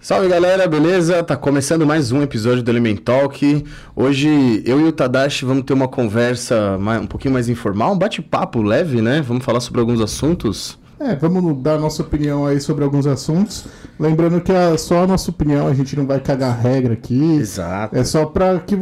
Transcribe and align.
Salve 0.00 0.28
galera, 0.28 0.66
beleza? 0.68 1.22
Tá 1.24 1.36
começando 1.36 1.84
mais 1.84 2.12
um 2.12 2.22
episódio 2.22 2.62
do 2.62 2.70
Element 2.70 2.98
Talk. 2.98 3.64
Hoje 3.96 4.62
eu 4.64 4.80
e 4.80 4.84
o 4.84 4.92
Tadashi 4.92 5.44
vamos 5.44 5.64
ter 5.64 5.72
uma 5.72 5.88
conversa 5.88 6.78
mais- 6.78 7.02
um 7.02 7.06
pouquinho 7.06 7.34
mais 7.34 7.48
informal, 7.48 7.92
um 7.94 7.98
bate-papo 7.98 8.62
leve, 8.62 9.02
né? 9.02 9.20
Vamos 9.26 9.44
falar 9.44 9.60
sobre 9.60 9.80
alguns 9.80 10.00
assuntos. 10.00 10.78
É, 11.00 11.14
vamos 11.16 11.62
dar 11.62 11.74
a 11.74 11.78
nossa 11.78 12.02
opinião 12.02 12.46
aí 12.46 12.60
sobre 12.60 12.84
alguns 12.84 13.06
assuntos. 13.06 13.66
Lembrando 13.98 14.40
que 14.40 14.52
é 14.52 14.76
só 14.76 15.02
a 15.04 15.06
nossa 15.06 15.30
opinião, 15.30 15.66
a 15.66 15.74
gente 15.74 15.94
não 15.96 16.06
vai 16.06 16.20
cagar 16.20 16.58
regra 16.58 16.94
aqui. 16.94 17.34
Exato. 17.36 17.96
É 17.96 18.02
só 18.04 18.24
pra 18.26 18.58
que, 18.60 18.76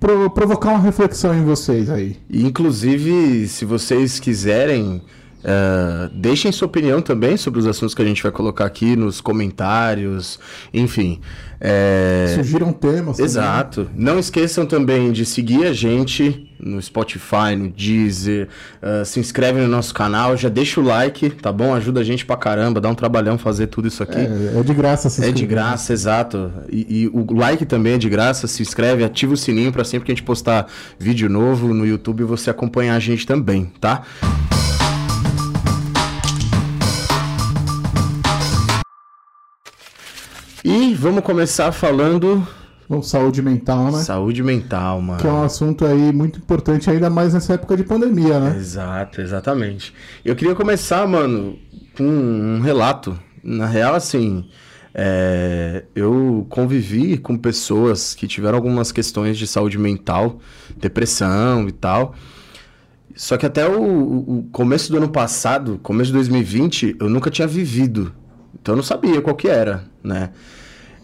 pro- 0.00 0.30
provocar 0.30 0.70
uma 0.70 0.78
reflexão 0.80 1.34
em 1.34 1.44
vocês 1.44 1.88
aí. 1.90 2.16
E 2.28 2.44
inclusive, 2.44 3.46
se 3.48 3.64
vocês 3.64 4.18
quiserem, 4.20 5.02
eh, 5.44 6.10
deixem 6.12 6.50
sua 6.50 6.66
opinião 6.66 7.00
também 7.02 7.36
sobre 7.36 7.60
os 7.60 7.66
assuntos 7.66 7.94
que 7.94 8.02
a 8.02 8.04
gente 8.04 8.22
vai 8.22 8.32
colocar 8.32 8.64
aqui 8.64 8.96
nos 8.96 9.20
comentários, 9.20 10.38
enfim. 10.72 11.20
Surgiram 12.34 12.72
temas. 12.72 13.16
também. 13.16 13.24
Exato. 13.24 13.88
Não 13.96 14.18
esqueçam 14.18 14.66
também 14.66 15.12
de 15.12 15.24
seguir 15.24 15.64
a 15.66 15.72
gente 15.72 16.50
no 16.60 16.80
Spotify, 16.80 17.56
no 17.56 17.68
Deezer. 17.70 18.48
ah, 18.82 19.02
se 19.04 19.18
inscreve 19.20 19.60
no 19.60 19.68
nosso 19.68 19.94
canal, 19.94 20.36
já 20.36 20.48
deixa 20.48 20.80
o 20.80 20.84
like, 20.84 21.30
tá 21.30 21.50
bom? 21.52 21.74
Ajuda 21.74 22.00
a 22.00 22.04
gente 22.04 22.24
pra 22.26 22.36
caramba, 22.36 22.80
dá 22.80 22.88
um 22.88 22.94
trabalhão 22.94 23.38
fazer 23.38 23.68
tudo 23.68 23.88
isso 23.88 24.02
aqui. 24.02 24.18
É, 24.18 24.58
é 24.58 24.62
de 24.62 24.74
graça 24.74 25.08
se 25.08 25.20
É 25.20 25.24
de 25.26 25.30
inscrever. 25.30 25.48
graça, 25.56 25.92
exato. 25.92 26.52
E, 26.70 27.04
e 27.04 27.08
o 27.08 27.34
like 27.34 27.64
também 27.64 27.94
é 27.94 27.98
de 27.98 28.08
graça. 28.10 28.46
Se 28.46 28.60
inscreve, 28.62 29.02
ativa 29.04 29.32
o 29.32 29.36
sininho 29.36 29.72
pra 29.72 29.84
sempre 29.84 30.06
que 30.06 30.12
a 30.12 30.14
gente 30.14 30.24
postar 30.24 30.66
vídeo 30.98 31.28
novo 31.30 31.72
no 31.72 31.86
YouTube 31.86 32.24
você 32.24 32.50
acompanhar 32.50 32.94
a 32.96 33.00
gente 33.00 33.26
também, 33.26 33.70
tá? 33.80 34.02
E 40.66 40.94
vamos 40.94 41.22
começar 41.22 41.70
falando 41.72 42.42
Bom, 42.88 43.02
saúde 43.02 43.42
mental, 43.42 43.92
né? 43.92 43.98
saúde 43.98 44.42
mental, 44.42 44.98
mano. 44.98 45.20
Que 45.20 45.26
é 45.26 45.30
um 45.30 45.42
assunto 45.42 45.84
aí 45.84 46.10
muito 46.10 46.38
importante, 46.38 46.88
ainda 46.88 47.10
mais 47.10 47.34
nessa 47.34 47.52
época 47.52 47.76
de 47.76 47.84
pandemia, 47.84 48.40
né? 48.40 48.56
Exato, 48.56 49.20
exatamente. 49.20 49.92
Eu 50.24 50.34
queria 50.34 50.54
começar, 50.54 51.06
mano, 51.06 51.58
com 51.94 52.02
um 52.02 52.60
relato. 52.60 53.14
Na 53.42 53.66
real, 53.66 53.94
assim, 53.94 54.48
é, 54.94 55.84
eu 55.94 56.46
convivi 56.48 57.18
com 57.18 57.36
pessoas 57.36 58.14
que 58.14 58.26
tiveram 58.26 58.56
algumas 58.56 58.90
questões 58.90 59.36
de 59.36 59.46
saúde 59.46 59.76
mental, 59.76 60.40
depressão 60.78 61.68
e 61.68 61.72
tal. 61.72 62.14
Só 63.14 63.36
que 63.36 63.44
até 63.44 63.68
o, 63.68 64.38
o 64.38 64.48
começo 64.50 64.90
do 64.90 64.96
ano 64.96 65.10
passado, 65.10 65.78
começo 65.82 66.06
de 66.06 66.14
2020, 66.14 66.96
eu 66.98 67.10
nunca 67.10 67.30
tinha 67.30 67.46
vivido. 67.46 68.14
Então 68.60 68.72
eu 68.72 68.76
não 68.76 68.82
sabia 68.82 69.20
qual 69.20 69.36
que 69.36 69.46
era, 69.46 69.84
né? 70.02 70.30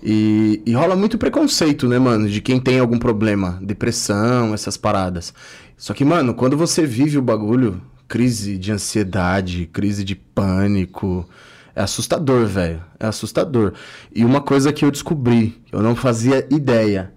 E, 0.02 0.62
e 0.64 0.72
rola 0.72 0.96
muito 0.96 1.18
preconceito, 1.18 1.86
né, 1.86 1.98
mano? 1.98 2.28
De 2.28 2.40
quem 2.40 2.58
tem 2.58 2.78
algum 2.78 2.98
problema, 2.98 3.58
depressão, 3.62 4.54
essas 4.54 4.76
paradas. 4.76 5.34
Só 5.76 5.92
que, 5.92 6.04
mano, 6.04 6.34
quando 6.34 6.56
você 6.56 6.86
vive 6.86 7.18
o 7.18 7.22
bagulho, 7.22 7.80
crise 8.08 8.58
de 8.58 8.72
ansiedade, 8.72 9.68
crise 9.72 10.02
de 10.02 10.14
pânico, 10.14 11.28
é 11.74 11.82
assustador, 11.82 12.46
velho. 12.46 12.82
É 12.98 13.06
assustador. 13.06 13.72
E 14.14 14.24
uma 14.24 14.40
coisa 14.40 14.72
que 14.72 14.84
eu 14.84 14.90
descobri, 14.90 15.60
eu 15.70 15.82
não 15.82 15.94
fazia 15.94 16.46
ideia. 16.50 17.12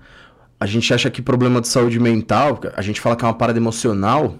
A 0.59 0.65
gente 0.65 0.93
acha 0.93 1.09
que 1.09 1.21
problema 1.21 1.59
de 1.59 1.67
saúde 1.67 1.99
mental, 1.99 2.59
a 2.75 2.81
gente 2.81 3.01
fala 3.01 3.15
que 3.15 3.25
é 3.25 3.27
uma 3.27 3.33
parada 3.33 3.59
emocional, 3.59 4.37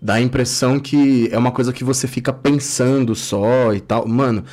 dá 0.00 0.14
a 0.14 0.20
impressão 0.20 0.78
que 0.78 1.28
é 1.32 1.38
uma 1.38 1.52
coisa 1.52 1.72
que 1.72 1.84
você 1.84 2.06
fica 2.06 2.32
pensando 2.32 3.14
só 3.14 3.72
e 3.72 3.80
tal. 3.80 4.06
Mano, 4.06 4.44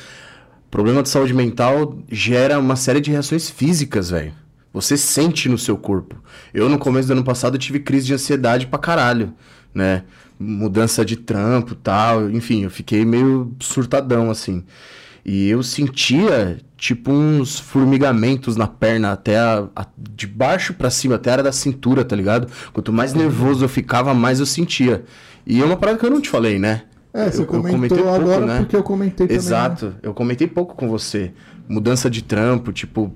Problema 0.70 1.02
de 1.02 1.08
saúde 1.08 1.34
mental 1.34 1.98
gera 2.10 2.58
uma 2.58 2.76
série 2.76 3.00
de 3.00 3.10
reações 3.10 3.50
físicas, 3.50 4.10
velho. 4.10 4.32
Você 4.72 4.96
sente 4.96 5.48
no 5.48 5.58
seu 5.58 5.76
corpo. 5.76 6.16
Eu, 6.54 6.68
no 6.68 6.78
começo 6.78 7.08
do 7.08 7.12
ano 7.12 7.24
passado, 7.24 7.58
tive 7.58 7.80
crise 7.80 8.06
de 8.06 8.14
ansiedade 8.14 8.68
pra 8.68 8.78
caralho, 8.78 9.34
né? 9.74 10.04
Mudança 10.38 11.04
de 11.04 11.16
trampo 11.16 11.74
tal. 11.74 12.30
Enfim, 12.30 12.62
eu 12.62 12.70
fiquei 12.70 13.04
meio 13.04 13.52
surtadão, 13.58 14.30
assim. 14.30 14.62
E 15.26 15.48
eu 15.48 15.60
sentia, 15.62 16.58
tipo, 16.76 17.10
uns 17.10 17.58
formigamentos 17.58 18.56
na 18.56 18.68
perna, 18.68 19.10
até 19.12 19.38
a, 19.38 19.66
a- 19.74 19.86
de 19.98 20.26
baixo 20.26 20.72
pra 20.72 20.88
cima, 20.88 21.16
até 21.16 21.30
a 21.30 21.32
área 21.34 21.44
da 21.44 21.52
cintura, 21.52 22.04
tá 22.04 22.14
ligado? 22.14 22.46
Quanto 22.72 22.92
mais 22.92 23.12
nervoso 23.12 23.64
eu 23.64 23.68
ficava, 23.68 24.14
mais 24.14 24.38
eu 24.38 24.46
sentia. 24.46 25.04
E 25.44 25.60
é 25.60 25.64
uma 25.64 25.76
parada 25.76 25.98
que 25.98 26.06
eu 26.06 26.10
não 26.10 26.20
te 26.20 26.28
falei, 26.30 26.58
né? 26.60 26.82
É, 27.12 27.30
você 27.30 27.38
Eu- 27.38 27.42
eu 27.42 27.46
comentou 27.46 27.98
pouco, 27.98 28.14
agora 28.14 28.46
né? 28.46 28.58
porque 28.58 28.76
eu 28.76 28.82
comentei 28.82 29.26
também. 29.26 29.36
né? 29.36 29.44
Exato, 29.44 29.94
eu 30.02 30.14
comentei 30.14 30.46
pouco 30.46 30.74
com 30.76 30.88
você. 30.88 31.32
Mudança 31.68 32.08
de 32.08 32.22
trampo, 32.22 32.72
tipo, 32.72 33.12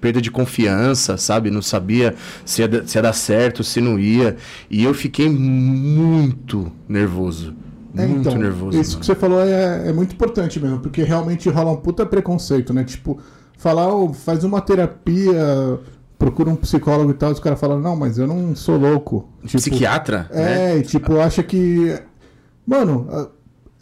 perda 0.00 0.20
de 0.20 0.30
confiança, 0.30 1.16
sabe? 1.16 1.50
Não 1.50 1.62
sabia 1.62 2.14
se 2.44 2.62
ia, 2.62 2.86
se 2.86 2.98
ia 2.98 3.02
dar 3.02 3.12
certo, 3.12 3.62
se 3.64 3.80
não 3.80 3.98
ia. 3.98 4.36
E 4.70 4.82
eu 4.84 4.92
fiquei 4.94 5.28
muito 5.28 6.70
nervoso. 6.88 7.54
É, 7.96 8.06
muito 8.06 8.28
então, 8.28 8.38
nervoso. 8.38 8.78
Isso 8.78 8.90
mano. 8.92 9.00
que 9.00 9.06
você 9.06 9.14
falou 9.14 9.40
é, 9.40 9.88
é 9.88 9.92
muito 9.92 10.14
importante 10.14 10.58
mesmo, 10.58 10.80
porque 10.80 11.02
realmente 11.02 11.48
rola 11.48 11.70
um 11.72 11.76
puta 11.76 12.04
preconceito, 12.04 12.72
né? 12.74 12.82
Tipo, 12.82 13.18
falar, 13.56 13.88
"Ô, 13.94 14.12
faz 14.12 14.42
uma 14.42 14.60
terapia, 14.60 15.78
procura 16.18 16.50
um 16.50 16.56
psicólogo 16.56 17.10
e 17.12 17.14
tal, 17.14 17.30
os 17.30 17.38
caras 17.40 17.58
falam, 17.60 17.78
não, 17.80 17.94
mas 17.94 18.18
eu 18.18 18.26
não 18.26 18.54
sou 18.56 18.76
louco. 18.76 19.28
Tipo, 19.44 19.58
Psiquiatra? 19.58 20.28
né? 20.32 20.72
É, 20.74 20.78
e 20.78 20.82
tipo, 20.82 21.18
acha 21.20 21.42
que. 21.42 21.96
Mano, 22.66 23.06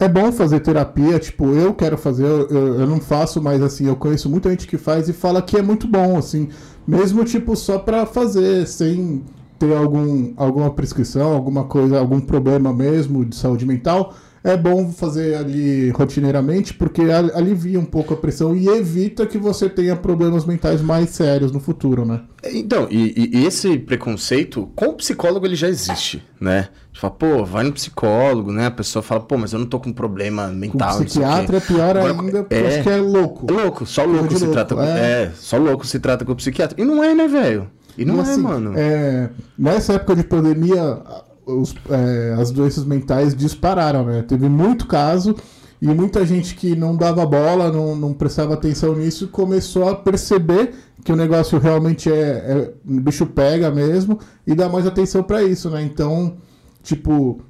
é 0.04 0.08
bom 0.08 0.32
fazer 0.32 0.60
terapia, 0.60 1.18
tipo, 1.18 1.46
eu 1.52 1.74
quero 1.74 1.96
fazer, 1.98 2.24
eu, 2.24 2.48
eu- 2.80 2.86
não 2.86 3.00
faço, 3.00 3.40
mas 3.42 3.62
assim, 3.62 3.86
eu 3.86 3.96
conheço 3.96 4.28
muita 4.30 4.50
gente 4.50 4.66
que 4.66 4.76
faz 4.78 5.08
e 5.08 5.12
fala 5.12 5.42
que 5.42 5.56
é 5.56 5.62
muito 5.62 5.86
bom, 5.86 6.16
assim, 6.18 6.48
mesmo 6.86 7.24
tipo 7.24 7.54
só 7.56 7.78
pra 7.78 8.06
fazer, 8.06 8.66
sem 8.66 9.22
ter 9.58 9.74
algum, 9.76 10.32
alguma 10.36 10.70
prescrição, 10.70 11.32
alguma 11.32 11.64
coisa, 11.64 11.98
algum 11.98 12.20
problema 12.20 12.72
mesmo 12.72 13.24
de 13.24 13.36
saúde 13.36 13.64
mental. 13.66 14.14
É 14.44 14.56
bom 14.56 14.90
fazer 14.90 15.36
ali 15.36 15.90
rotineiramente, 15.90 16.74
porque 16.74 17.02
al- 17.02 17.30
alivia 17.36 17.78
um 17.78 17.84
pouco 17.84 18.12
a 18.12 18.16
pressão 18.16 18.56
e 18.56 18.66
evita 18.66 19.24
que 19.24 19.38
você 19.38 19.68
tenha 19.68 19.94
problemas 19.94 20.44
mentais 20.44 20.82
mais 20.82 21.10
sérios 21.10 21.52
no 21.52 21.60
futuro, 21.60 22.04
né? 22.04 22.22
Então, 22.52 22.88
e, 22.90 23.30
e- 23.32 23.44
esse 23.46 23.78
preconceito, 23.78 24.68
com 24.74 24.86
o 24.86 24.94
psicólogo 24.94 25.46
ele 25.46 25.54
já 25.54 25.68
existe, 25.68 26.22
né? 26.40 26.68
Você 26.92 27.00
fala, 27.00 27.12
pô, 27.14 27.44
vai 27.44 27.62
no 27.62 27.72
psicólogo, 27.72 28.50
né? 28.50 28.66
A 28.66 28.70
pessoa 28.72 29.00
fala, 29.02 29.20
pô, 29.20 29.38
mas 29.38 29.52
eu 29.52 29.60
não 29.60 29.66
tô 29.66 29.78
com 29.78 29.92
problema 29.92 30.48
Com 30.48 30.54
mental. 30.54 30.90
não 30.94 30.98
quê. 30.98 31.04
psiquiatra 31.04 31.56
é 31.56 31.60
pior 31.60 31.96
Agora, 31.96 32.12
ainda, 32.20 32.42
porque 32.42 32.54
é. 32.56 32.66
acho 32.68 32.82
que 32.82 32.90
é 32.90 32.96
louco. 32.96 33.52
Louco, 33.52 33.86
só 33.86 34.04
louco 34.04 34.32
se 34.34 34.40
louco, 34.40 34.52
trata 34.52 34.74
com. 34.74 34.82
é. 34.82 35.22
É. 35.22 35.32
só 35.36 35.56
louco 35.56 35.86
se 35.86 36.00
trata 36.00 36.24
com 36.24 36.32
o 36.32 36.36
psiquiatra. 36.36 36.80
E 36.80 36.84
não 36.84 37.02
é, 37.02 37.14
né, 37.14 37.28
velho? 37.28 37.70
E 37.96 38.04
não 38.04 38.16
E, 38.16 38.18
é, 38.18 38.22
assim, 38.22 38.40
mano. 38.40 38.72
é, 38.76 39.30
nessa 39.56 39.92
época 39.94 40.16
de 40.16 40.24
pandemia, 40.24 41.00
os- 41.46 41.74
é, 41.90 42.34
as 42.40 42.50
doenças 42.50 42.84
mentais 42.84 43.34
dispararam, 43.34 44.04
né? 44.04 44.22
Teve 44.22 44.48
muito 44.48 44.86
caso 44.86 45.34
e 45.80 45.86
muita 45.88 46.24
gente 46.24 46.54
que 46.54 46.76
não 46.76 46.96
dava 46.96 47.26
bola, 47.26 47.70
não, 47.70 47.96
não 47.96 48.12
prestava 48.14 48.54
atenção 48.54 48.94
nisso, 48.94 49.28
começou 49.28 49.88
a 49.88 49.94
perceber 49.96 50.74
que 51.04 51.12
o 51.12 51.16
negócio 51.16 51.58
realmente 51.58 52.10
é, 52.10 52.14
é 52.14 52.72
bicho 52.84 53.26
pega 53.26 53.70
mesmo 53.70 54.18
e 54.46 54.54
dá 54.54 54.68
mais 54.68 54.86
atenção 54.86 55.22
pra 55.22 55.42
isso, 55.42 55.68
né? 55.70 55.82
Então, 55.82 56.36
tipo, 56.82 57.40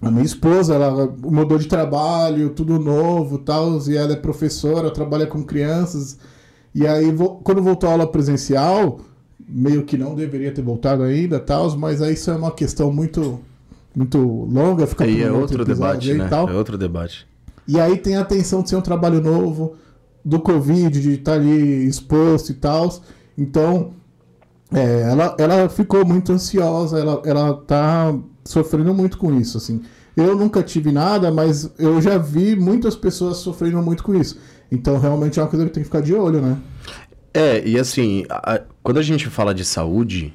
a 0.00 0.10
minha 0.10 0.24
esposa, 0.24 0.74
ela 0.74 1.12
mudou 1.24 1.58
de 1.58 1.66
trabalho, 1.66 2.50
tudo 2.50 2.78
novo, 2.78 3.38
tal, 3.38 3.78
e 3.88 3.96
ela 3.96 4.12
é 4.12 4.16
professora, 4.16 4.90
trabalha 4.90 5.26
com 5.26 5.44
crianças. 5.44 6.18
E 6.74 6.86
aí, 6.86 7.12
quando 7.44 7.62
voltou 7.62 7.88
a 7.88 7.92
aula 7.92 8.06
presencial, 8.10 9.00
meio 9.48 9.84
que 9.84 9.96
não 9.96 10.14
deveria 10.14 10.52
ter 10.52 10.62
voltado 10.62 11.02
ainda, 11.02 11.38
tal, 11.40 11.76
mas 11.76 12.00
aí 12.00 12.14
isso 12.14 12.30
é 12.30 12.34
uma 12.34 12.50
questão 12.50 12.92
muito 12.92 13.40
muito 13.94 14.18
longa, 14.18 14.86
fica 14.86 15.04
Aí 15.04 15.22
é 15.22 15.30
outro 15.30 15.64
debate, 15.64 16.10
e 16.10 16.14
né? 16.14 16.26
tal. 16.28 16.48
É 16.48 16.54
outro 16.54 16.78
debate. 16.78 17.26
E 17.68 17.78
aí 17.78 17.98
tem 17.98 18.16
a 18.16 18.24
tensão 18.24 18.62
de 18.62 18.70
ser 18.70 18.76
um 18.76 18.80
trabalho 18.80 19.20
novo, 19.20 19.76
do 20.24 20.40
Covid, 20.40 21.00
de 21.00 21.12
estar 21.12 21.34
ali 21.34 21.86
exposto 21.86 22.50
e 22.50 22.54
tal. 22.54 22.92
Então, 23.36 23.92
é, 24.72 25.02
ela, 25.02 25.36
ela 25.38 25.68
ficou 25.68 26.04
muito 26.06 26.32
ansiosa, 26.32 26.98
ela, 26.98 27.22
ela 27.24 27.54
tá 27.54 28.14
sofrendo 28.44 28.94
muito 28.94 29.18
com 29.18 29.38
isso, 29.38 29.58
assim. 29.58 29.82
Eu 30.16 30.36
nunca 30.36 30.62
tive 30.62 30.92
nada, 30.92 31.30
mas 31.30 31.70
eu 31.78 32.00
já 32.00 32.18
vi 32.18 32.54
muitas 32.56 32.94
pessoas 32.94 33.38
sofrendo 33.38 33.82
muito 33.82 34.02
com 34.02 34.14
isso. 34.14 34.38
Então, 34.70 34.98
realmente 34.98 35.38
é 35.38 35.42
uma 35.42 35.48
coisa 35.48 35.66
que 35.66 35.72
tem 35.72 35.82
que 35.82 35.88
ficar 35.88 36.00
de 36.00 36.14
olho, 36.14 36.40
né? 36.40 36.56
É, 37.34 37.62
e 37.66 37.78
assim, 37.78 38.24
a- 38.28 38.54
a- 38.56 38.60
quando 38.82 38.98
a 38.98 39.02
gente 39.02 39.26
fala 39.28 39.54
de 39.54 39.64
saúde, 39.64 40.32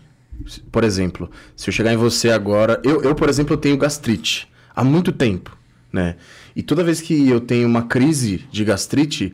por 0.71 0.83
exemplo, 0.83 1.29
se 1.55 1.69
eu 1.69 1.73
chegar 1.73 1.94
em 1.94 1.97
você 1.97 2.29
agora. 2.29 2.79
Eu, 2.83 3.01
eu, 3.01 3.15
por 3.15 3.29
exemplo, 3.29 3.53
eu 3.53 3.57
tenho 3.57 3.77
gastrite 3.77 4.47
há 4.75 4.83
muito 4.83 5.11
tempo, 5.11 5.55
né? 5.91 6.15
E 6.55 6.63
toda 6.63 6.83
vez 6.83 7.01
que 7.01 7.27
eu 7.29 7.39
tenho 7.39 7.67
uma 7.67 7.83
crise 7.83 8.44
de 8.51 8.63
gastrite, 8.63 9.33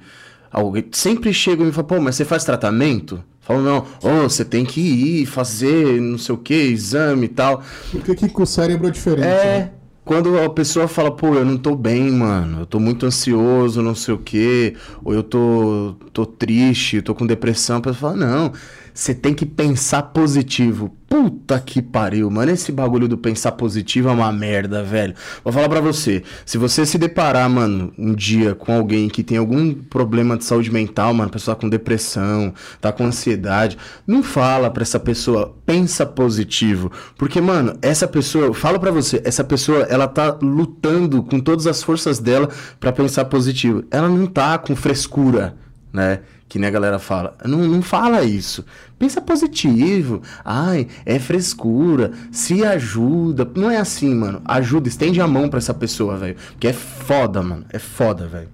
alguém 0.52 0.86
sempre 0.92 1.34
chega 1.34 1.62
e 1.64 1.66
me 1.66 1.72
fala, 1.72 1.88
pô, 1.88 2.02
mas 2.02 2.16
você 2.16 2.26
faz 2.26 2.44
tratamento? 2.44 3.24
Falo, 3.42 3.62
não, 3.62 3.86
ô, 4.02 4.24
você 4.24 4.46
tem 4.46 4.64
que 4.66 4.80
ir 4.82 5.26
fazer 5.26 6.00
não 6.02 6.18
sei 6.18 6.34
o 6.36 6.38
que, 6.38 6.54
exame 6.54 7.26
e 7.26 7.30
tal. 7.30 7.62
Porque 7.92 8.16
que 8.16 8.30
com 8.30 8.44
o 8.44 8.48
cérebro 8.48 8.88
é 8.88 8.92
diferente. 8.92 9.28
É, 9.28 9.60
né? 9.60 9.72
Quando 10.06 10.38
a 10.40 10.50
pessoa 10.50 10.88
fala, 10.88 11.12
pô, 11.16 11.34
eu 11.36 11.46
não 11.46 11.58
tô 11.58 11.76
bem, 11.76 12.12
mano, 12.12 12.62
eu 12.62 12.66
tô 12.66 12.80
muito 12.80 13.06
ansioso, 13.06 13.82
não 13.82 13.96
sei 13.96 14.14
o 14.14 14.18
quê, 14.18 14.76
ou 15.04 15.14
eu 15.14 15.24
tô, 15.24 15.96
tô 16.12 16.26
triste, 16.26 17.02
tô 17.02 17.16
com 17.16 17.26
depressão, 17.26 17.78
a 17.78 17.82
pessoa 17.82 18.14
fala, 18.14 18.26
não, 18.28 18.52
você 18.94 19.14
tem 19.14 19.34
que 19.34 19.46
pensar 19.46 20.04
positivo. 20.04 20.96
Puta 21.10 21.60
que 21.60 21.82
pariu, 21.82 22.30
mano. 22.30 22.52
Esse 22.52 22.72
bagulho 22.72 23.08
do 23.08 23.18
pensar 23.18 23.52
positivo 23.54 24.10
é 24.10 24.12
uma 24.12 24.32
merda, 24.32 24.84
velho. 24.84 25.14
Vou 25.44 25.54
falar 25.54 25.70
para 25.70 25.82
você. 25.82 26.24
Se 26.46 26.58
você 26.58 26.86
se 26.86 26.98
deparar, 26.98 27.50
mano, 27.50 27.94
um 27.98 28.14
dia 28.14 28.56
com 28.56 28.74
alguém 28.74 29.08
que 29.08 29.24
tem 29.24 29.38
algum 29.38 29.74
problema 29.74 30.38
de 30.38 30.44
saúde 30.44 30.72
mental, 30.72 31.14
mano, 31.14 31.30
pessoa 31.30 31.56
com 31.56 31.70
depressão, 31.70 32.54
tá 32.82 32.92
com 32.92 33.06
ansiedade, 33.06 33.78
não 34.08 34.24
fala 34.24 34.72
pra 34.72 34.84
essa 34.84 35.00
pessoa, 35.00 35.56
pensa 35.66 36.06
positivo. 36.06 36.92
Porque, 37.18 37.40
mano, 37.40 37.78
essa 37.82 38.08
pessoa, 38.08 38.46
eu 38.46 38.54
falo 38.54 38.80
para 38.80 38.92
você, 38.92 39.22
essa 39.24 39.44
pessoa, 39.44 39.84
ela 39.90 40.08
tá 40.08 40.38
lutando 40.42 41.22
com 41.22 41.40
todas 41.40 41.68
as 41.68 41.84
forças 41.84 42.20
dela 42.20 42.50
para 42.80 42.92
pensar 42.92 43.26
positivo. 43.26 43.84
Ela 43.92 44.10
não 44.10 44.26
tá 44.26 44.58
com 44.58 44.76
frescura, 44.76 45.56
né? 45.94 46.20
que 46.54 46.60
nem 46.60 46.68
a 46.68 46.72
galera 46.72 47.00
fala. 47.00 47.36
Não, 47.44 47.68
não 47.68 47.82
fala 47.82 48.22
isso. 48.24 48.64
Pensa 49.00 49.20
positivo. 49.20 50.22
Ai, 50.46 50.88
é 51.04 51.18
frescura. 51.18 52.12
Se 52.32 52.64
ajuda. 52.64 53.50
Não 53.56 53.72
é 53.72 53.78
assim, 53.78 54.14
mano. 54.14 54.40
Ajuda, 54.46 54.88
estende 54.88 55.20
a 55.20 55.28
mão 55.28 55.50
pra 55.50 55.58
essa 55.58 55.74
pessoa, 55.74 56.16
velho. 56.16 56.36
Porque 56.52 56.68
é 56.68 56.74
foda, 56.74 57.42
mano. 57.42 57.66
É 57.72 57.80
foda, 57.80 58.28
velho. 58.28 58.50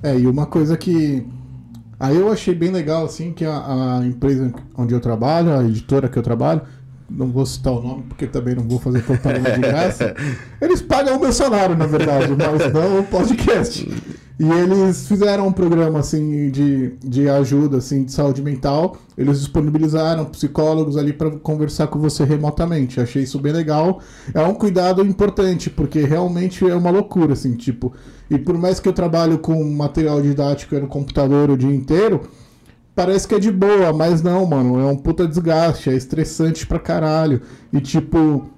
É, 0.00 0.16
e 0.16 0.28
uma 0.28 0.46
coisa 0.46 0.76
que. 0.76 1.26
Aí 1.98 2.16
eu 2.16 2.30
achei 2.30 2.54
bem 2.54 2.70
legal, 2.70 3.04
assim, 3.04 3.32
que 3.32 3.44
a, 3.44 3.98
a, 3.98 4.06
empresa 4.06 4.52
onde 4.76 4.94
eu 4.94 5.00
trabalho, 5.00 5.52
a 5.52 5.64
editora 5.64 6.08
que 6.08 6.16
eu 6.16 6.22
trabalho, 6.22 6.62
não 7.10 7.32
vou 7.32 7.44
citar 7.44 7.72
o 7.72 7.82
nome 7.82 8.04
porque 8.08 8.28
também 8.28 8.54
não 8.54 8.62
vou 8.62 8.78
fazer 8.78 9.02
propaganda 9.02 9.50
de 9.50 9.60
graça. 9.60 10.14
Eles 10.62 10.80
pagam 10.80 11.16
o 11.16 11.20
meu 11.20 11.32
salário, 11.32 11.76
na 11.76 11.86
verdade, 11.86 12.28
mas 12.28 12.72
não 12.72 13.00
o 13.00 13.04
podcast. 13.04 13.88
E 14.40 14.50
eles 14.50 15.06
fizeram 15.06 15.48
um 15.48 15.52
programa 15.52 15.98
assim 15.98 16.50
de, 16.50 16.94
de 17.04 17.28
ajuda 17.28 17.76
assim 17.76 18.04
de 18.04 18.10
saúde 18.10 18.40
mental. 18.40 18.96
Eles 19.14 19.38
disponibilizaram 19.38 20.24
psicólogos 20.24 20.96
ali 20.96 21.12
para 21.12 21.30
conversar 21.32 21.88
com 21.88 21.98
você 21.98 22.24
remotamente. 22.24 23.02
Achei 23.02 23.24
isso 23.24 23.38
bem 23.38 23.52
legal. 23.52 24.00
É 24.32 24.40
um 24.40 24.54
cuidado 24.54 25.04
importante 25.04 25.68
porque 25.68 26.00
realmente 26.00 26.66
é 26.66 26.74
uma 26.74 26.88
loucura 26.88 27.34
assim, 27.34 27.54
tipo. 27.54 27.92
E 28.30 28.38
por 28.38 28.56
mais 28.56 28.80
que 28.80 28.88
eu 28.88 28.94
trabalho 28.94 29.38
com 29.40 29.62
material 29.74 30.22
didático 30.22 30.74
no 30.76 30.86
computador 30.86 31.50
o 31.50 31.58
dia 31.58 31.74
inteiro, 31.74 32.22
parece 32.94 33.28
que 33.28 33.34
é 33.34 33.38
de 33.38 33.52
boa, 33.52 33.92
mas 33.92 34.22
não, 34.22 34.46
mano, 34.46 34.80
é 34.80 34.86
um 34.86 34.96
puta 34.96 35.28
desgaste, 35.28 35.90
é 35.90 35.94
estressante 35.94 36.66
pra 36.66 36.78
caralho. 36.78 37.42
E 37.70 37.78
tipo, 37.78 38.48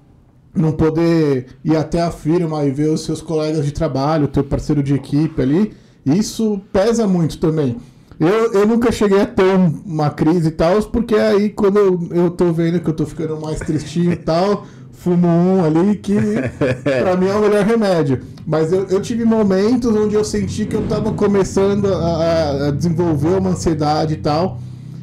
não 0.55 0.71
poder 0.71 1.47
ir 1.63 1.75
até 1.75 2.01
a 2.01 2.11
firma 2.11 2.63
e 2.63 2.71
ver 2.71 2.89
os 2.89 3.01
seus 3.01 3.21
colegas 3.21 3.65
de 3.65 3.71
trabalho, 3.71 4.27
teu 4.27 4.43
parceiro 4.43 4.83
de 4.83 4.93
equipe 4.93 5.41
ali, 5.41 5.73
isso 6.05 6.61
pesa 6.71 7.07
muito 7.07 7.37
também. 7.37 7.77
Eu, 8.19 8.53
eu 8.53 8.67
nunca 8.67 8.91
cheguei 8.91 9.21
a 9.21 9.25
ter 9.25 9.55
uma 9.85 10.09
crise 10.09 10.49
e 10.49 10.51
tal, 10.51 10.81
porque 10.83 11.15
aí 11.15 11.49
quando 11.49 11.77
eu, 11.77 12.09
eu 12.11 12.29
tô 12.29 12.51
vendo 12.51 12.79
que 12.79 12.89
eu 12.89 12.93
tô 12.93 13.05
ficando 13.05 13.39
mais 13.39 13.59
tristinho 13.59 14.11
e 14.11 14.15
tal, 14.15 14.65
fumo 14.91 15.27
um 15.27 15.63
ali 15.63 15.97
que 15.97 16.15
pra 16.83 17.17
mim 17.17 17.27
é 17.27 17.35
o 17.35 17.41
melhor 17.41 17.65
remédio. 17.65 18.21
Mas 18.45 18.71
eu, 18.71 18.85
eu 18.87 19.01
tive 19.01 19.25
momentos 19.25 19.95
onde 19.95 20.15
eu 20.15 20.23
senti 20.23 20.65
que 20.65 20.75
eu 20.75 20.85
tava 20.87 21.11
começando 21.13 21.91
a, 21.93 22.67
a 22.67 22.71
desenvolver 22.71 23.39
uma 23.39 23.51
ansiedade 23.51 24.13
e 24.13 24.17
tal, 24.17 24.59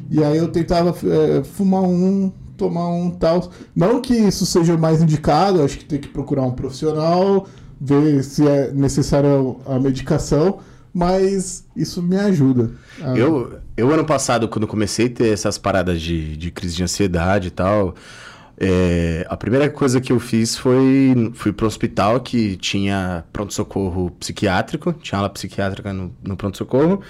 e 0.09 0.23
aí 0.23 0.37
eu 0.37 0.47
tentava 0.47 0.95
é, 1.05 1.43
fumar 1.43 1.83
um, 1.83 2.31
tomar 2.61 2.89
um 2.89 3.09
tal. 3.09 3.51
Não 3.75 3.99
que 3.99 4.13
isso 4.13 4.45
seja 4.45 4.77
mais 4.77 5.01
indicado, 5.01 5.63
acho 5.63 5.79
que 5.79 5.85
tem 5.85 5.99
que 5.99 6.07
procurar 6.07 6.43
um 6.43 6.51
profissional, 6.51 7.47
ver 7.79 8.23
se 8.23 8.47
é 8.47 8.71
necessária 8.71 9.31
a 9.65 9.79
medicação, 9.79 10.59
mas 10.93 11.65
isso 11.75 12.03
me 12.03 12.17
ajuda. 12.17 12.69
A... 13.01 13.17
Eu, 13.17 13.59
eu, 13.75 13.91
ano 13.91 14.05
passado, 14.05 14.47
quando 14.47 14.67
comecei 14.67 15.07
a 15.07 15.09
ter 15.09 15.33
essas 15.33 15.57
paradas 15.57 15.99
de, 15.99 16.37
de 16.37 16.51
crise 16.51 16.75
de 16.75 16.83
ansiedade 16.83 17.47
e 17.47 17.51
tal, 17.51 17.95
é, 18.59 19.25
a 19.27 19.35
primeira 19.35 19.67
coisa 19.67 19.99
que 19.99 20.13
eu 20.13 20.19
fiz 20.19 20.55
foi 20.55 21.31
fui 21.33 21.51
pro 21.51 21.65
hospital 21.65 22.19
que 22.19 22.55
tinha 22.57 23.23
pronto-socorro 23.33 24.11
psiquiátrico, 24.19 24.93
tinha 24.93 25.17
aula 25.17 25.29
psiquiátrica 25.29 25.91
no, 25.91 26.13
no 26.23 26.37
pronto-socorro, 26.37 27.01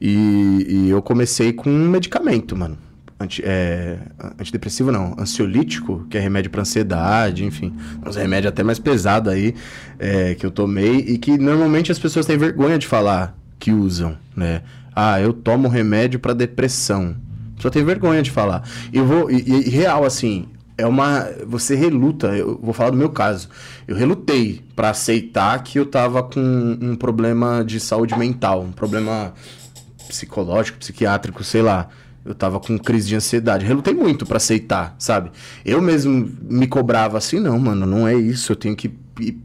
e, 0.00 0.66
e 0.66 0.88
eu 0.88 1.02
comecei 1.02 1.52
com 1.52 1.68
um 1.68 1.90
medicamento, 1.90 2.56
mano 2.56 2.78
anti, 3.18 3.42
é, 3.44 3.98
antidepressivo 4.38 4.90
não, 4.90 5.14
ansiolítico, 5.18 6.06
que 6.10 6.16
é 6.16 6.20
remédio 6.20 6.50
para 6.50 6.62
ansiedade, 6.62 7.44
enfim, 7.44 7.74
uns 8.06 8.16
remédios 8.16 8.50
até 8.52 8.62
mais 8.62 8.78
pesados 8.78 9.32
aí 9.32 9.54
é, 9.98 10.34
que 10.34 10.44
eu 10.44 10.50
tomei 10.50 10.98
e 10.98 11.18
que 11.18 11.38
normalmente 11.38 11.92
as 11.92 11.98
pessoas 11.98 12.26
têm 12.26 12.36
vergonha 12.36 12.78
de 12.78 12.86
falar 12.86 13.36
que 13.58 13.72
usam, 13.72 14.16
né? 14.36 14.62
Ah, 14.94 15.20
eu 15.20 15.32
tomo 15.32 15.68
remédio 15.68 16.20
para 16.20 16.32
depressão. 16.32 17.16
Só 17.58 17.70
tem 17.70 17.84
vergonha 17.84 18.22
de 18.22 18.30
falar. 18.30 18.62
Eu 18.92 19.06
vou 19.06 19.30
e, 19.30 19.40
e, 19.40 19.70
real 19.70 20.04
assim, 20.04 20.46
é 20.76 20.86
uma 20.86 21.28
você 21.46 21.74
reluta, 21.74 22.28
eu 22.36 22.58
vou 22.62 22.72
falar 22.72 22.90
do 22.90 22.96
meu 22.96 23.10
caso. 23.10 23.48
Eu 23.88 23.96
relutei 23.96 24.62
para 24.76 24.90
aceitar 24.90 25.62
que 25.62 25.78
eu 25.78 25.86
tava 25.86 26.22
com 26.22 26.78
um 26.80 26.94
problema 26.94 27.64
de 27.64 27.80
saúde 27.80 28.16
mental, 28.18 28.62
um 28.62 28.72
problema 28.72 29.32
psicológico, 30.08 30.78
psiquiátrico, 30.78 31.42
sei 31.42 31.62
lá. 31.62 31.88
Eu 32.24 32.34
tava 32.34 32.58
com 32.58 32.78
crise 32.78 33.08
de 33.08 33.16
ansiedade. 33.16 33.66
Relutei 33.66 33.92
muito 33.92 34.24
para 34.24 34.38
aceitar, 34.38 34.94
sabe? 34.98 35.30
Eu 35.64 35.82
mesmo 35.82 36.30
me 36.42 36.66
cobrava 36.66 37.18
assim, 37.18 37.38
não, 37.38 37.58
mano, 37.58 37.84
não 37.84 38.08
é 38.08 38.14
isso. 38.14 38.52
Eu 38.52 38.56
tenho 38.56 38.74
que 38.74 38.88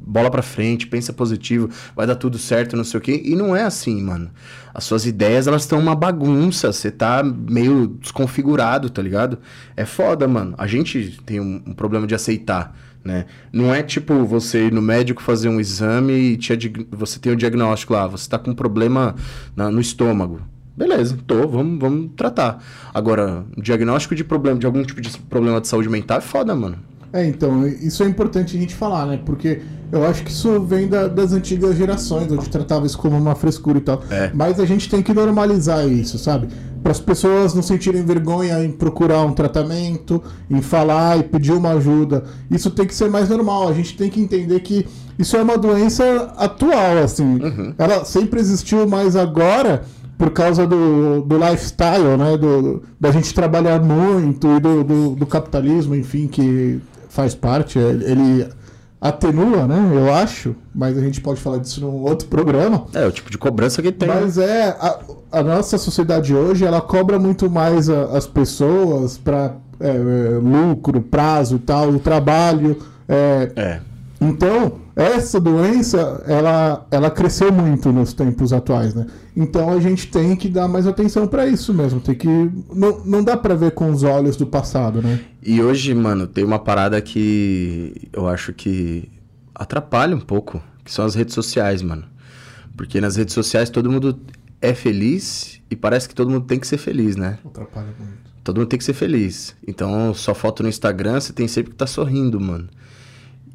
bola 0.02 0.32
pra 0.32 0.42
frente, 0.42 0.88
pensa 0.88 1.14
positivo, 1.14 1.70
vai 1.96 2.08
dar 2.08 2.16
tudo 2.16 2.38
certo, 2.38 2.76
não 2.76 2.84
sei 2.84 2.98
o 2.98 3.02
quê. 3.02 3.22
E 3.24 3.36
não 3.36 3.56
é 3.56 3.64
assim, 3.64 4.02
mano. 4.02 4.32
As 4.74 4.84
suas 4.84 5.06
ideias, 5.06 5.48
elas 5.48 5.64
estão 5.64 5.80
uma 5.80 5.96
bagunça. 5.96 6.72
Você 6.72 6.90
tá 6.90 7.24
meio 7.24 7.88
desconfigurado, 7.88 8.90
tá 8.90 9.02
ligado? 9.02 9.40
É 9.76 9.86
foda, 9.86 10.28
mano. 10.28 10.56
A 10.58 10.66
gente 10.66 11.20
tem 11.26 11.40
um, 11.40 11.62
um 11.68 11.74
problema 11.74 12.08
de 12.08 12.16
aceitar. 12.16 12.76
Né? 13.04 13.26
Não 13.52 13.74
é 13.74 13.82
tipo 13.82 14.26
você 14.26 14.68
ir 14.68 14.74
no 14.74 14.82
médico 14.82 15.22
fazer 15.22 15.48
um 15.50 15.60
exame 15.60 16.14
e 16.14 16.38
te, 16.38 16.58
você 16.92 17.18
tem 17.18 17.32
o 17.32 17.36
um 17.36 17.38
diagnóstico 17.38 17.94
lá, 17.94 18.06
você 18.06 18.24
está 18.24 18.38
com 18.38 18.52
um 18.52 18.56
problema 18.56 19.16
na, 19.56 19.72
no 19.72 19.80
estômago. 19.80 20.42
Beleza, 20.80 21.18
tô, 21.28 21.46
vamos, 21.46 21.78
vamos 21.78 22.12
tratar. 22.16 22.64
Agora, 22.94 23.44
diagnóstico 23.58 24.16
de 24.16 24.24
problema, 24.24 24.58
de 24.58 24.66
algum 24.66 24.82
tipo 24.82 25.02
de 25.02 25.10
problema 25.30 25.60
de 25.60 25.68
saúde 25.68 25.90
mental 25.90 26.20
é 26.20 26.22
foda, 26.22 26.56
mano. 26.56 26.78
É, 27.12 27.26
então, 27.26 27.68
isso 27.68 28.02
é 28.02 28.08
importante 28.08 28.56
a 28.56 28.60
gente 28.60 28.74
falar, 28.74 29.06
né? 29.06 29.20
Porque 29.26 29.62
eu 29.92 30.06
acho 30.06 30.24
que 30.24 30.32
isso 30.32 30.62
vem 30.62 30.88
da, 30.88 31.10
das 31.10 31.34
antigas 31.34 31.76
gerações, 31.76 32.32
onde 32.32 32.48
tratava 32.48 32.86
isso 32.86 32.98
como 32.98 33.18
uma 33.18 33.36
frescura 33.36 33.80
e 33.80 33.82
tal. 33.82 34.02
É. 34.10 34.32
Mas 34.34 34.58
a 34.58 34.66
gente 34.66 34.88
tem 34.88 35.04
que 35.04 35.14
normalizar 35.14 35.86
isso, 35.86 36.18
sabe? 36.18 36.48
Para 36.82 36.94
as 36.94 37.00
pessoas 37.02 37.54
não 37.54 37.62
sentirem 37.62 38.06
vergonha 38.06 38.64
em 38.64 38.72
procurar 38.72 39.24
um 39.24 39.34
tratamento, 39.34 40.24
em 40.50 40.62
falar 40.62 41.20
e 41.20 41.24
pedir 41.24 41.52
uma 41.52 41.72
ajuda. 41.72 42.24
Isso 42.50 42.72
tem 42.72 42.86
que 42.86 42.96
ser 42.96 43.10
mais 43.10 43.28
normal. 43.28 43.68
A 43.68 43.74
gente 43.74 43.98
tem 43.98 44.10
que 44.10 44.22
entender 44.22 44.62
que 44.62 44.88
isso 45.18 45.36
é 45.36 45.42
uma 45.42 45.58
doença 45.58 46.32
atual, 46.38 47.00
assim. 47.04 47.44
Uhum. 47.44 47.74
Ela 47.78 48.06
sempre 48.06 48.40
existiu, 48.40 48.88
mas 48.88 49.18
agora 49.18 49.84
por 50.20 50.32
causa 50.32 50.68
do, 50.68 51.22
do 51.22 51.38
lifestyle, 51.38 52.18
né? 52.18 52.38
Do, 52.38 52.84
da 53.00 53.10
gente 53.10 53.34
trabalhar 53.34 53.82
muito 53.82 54.58
e 54.58 54.60
do, 54.60 54.84
do, 54.84 55.16
do 55.16 55.26
capitalismo, 55.26 55.96
enfim, 55.96 56.28
que 56.28 56.82
faz 57.08 57.34
parte. 57.34 57.80
Ele 57.80 58.46
atenua, 59.00 59.66
né? 59.66 59.92
Eu 59.96 60.14
acho, 60.14 60.54
mas 60.76 60.98
a 60.98 61.02
gente 61.02 61.22
pode 61.22 61.40
falar 61.40 61.60
disso 61.60 61.80
num 61.80 62.02
outro 62.04 62.28
programa. 62.28 62.86
É, 62.94 63.08
o 63.08 63.12
tipo 63.14 63.32
de 63.32 63.38
cobrança 63.38 63.82
que 63.82 63.94
tem. 63.94 64.10
Mas 64.10 64.38
é, 64.38 64.72
a, 64.72 65.00
a 65.32 65.42
nossa 65.42 65.78
sociedade 65.78 66.36
hoje, 66.36 66.66
ela 66.66 66.82
cobra 66.82 67.18
muito 67.18 67.50
mais 67.50 67.90
a, 67.90 68.18
as 68.18 68.28
pessoas 68.28 69.18
para 69.18 69.56
é, 69.80 69.88
é, 69.88 69.94
lucro, 70.38 71.00
prazo 71.00 71.56
e 71.56 71.60
tal, 71.60 71.92
o 71.92 72.00
trabalho. 72.00 72.78
É, 73.08 73.52
é. 73.56 73.80
Então, 74.22 74.80
essa 74.96 75.40
doença, 75.40 76.24
ela, 76.28 76.86
ela 76.92 77.10
cresceu 77.10 77.54
muito 77.54 77.92
nos 77.92 78.12
tempos 78.12 78.52
atuais, 78.52 78.94
né? 78.94 79.08
Então 79.36 79.70
a 79.70 79.80
gente 79.80 80.08
tem 80.08 80.36
que 80.36 80.50
dar 80.50 80.68
mais 80.68 80.86
atenção 80.86 81.26
para 81.26 81.48
isso 81.48 81.74
mesmo. 81.74 82.02
Tem 82.02 82.14
que 82.14 82.28
não, 82.28 83.06
não 83.06 83.24
dá 83.24 83.38
para 83.38 83.56
ver 83.56 83.72
com 83.72 83.90
os 83.90 84.04
olhos 84.04 84.36
do 84.36 84.46
passado, 84.46 85.02
né? 85.02 85.22
E 85.42 85.62
hoje, 85.62 85.94
mano, 85.94 86.28
tem 86.28 86.44
uma 86.44 86.60
parada 86.60 87.02
que 87.02 88.10
eu 88.12 88.28
acho 88.28 88.52
que 88.52 89.10
atrapalha 89.56 90.14
um 90.14 90.20
pouco, 90.20 90.62
que 90.84 90.92
são 90.92 91.06
as 91.06 91.16
redes 91.16 91.34
sociais, 91.34 91.82
mano. 91.82 92.04
Porque 92.76 93.00
nas 93.00 93.16
redes 93.16 93.34
sociais 93.34 93.70
todo 93.70 93.90
mundo 93.90 94.20
é 94.62 94.74
feliz 94.74 95.62
e 95.72 95.76
parece 95.78 96.10
que 96.10 96.16
todo 96.16 96.30
mundo 96.30 96.46
tem 96.46 96.60
que 96.60 96.68
ser 96.68 96.78
feliz, 96.78 97.16
né? 97.16 97.40
Atrapalha 97.46 97.94
muito. 97.98 98.30
Todo 98.44 98.58
mundo 98.58 98.68
tem 98.68 98.80
que 98.80 98.86
ser 98.86 98.94
feliz. 98.94 99.56
Então, 99.66 100.14
só 100.14 100.34
foto 100.34 100.64
no 100.64 100.68
Instagram, 100.68 101.22
você 101.22 101.32
tem 101.32 101.48
sempre 101.48 101.72
que 101.72 101.76
estar 101.76 101.86
tá 101.86 101.92
sorrindo, 101.92 102.40
mano. 102.40 102.68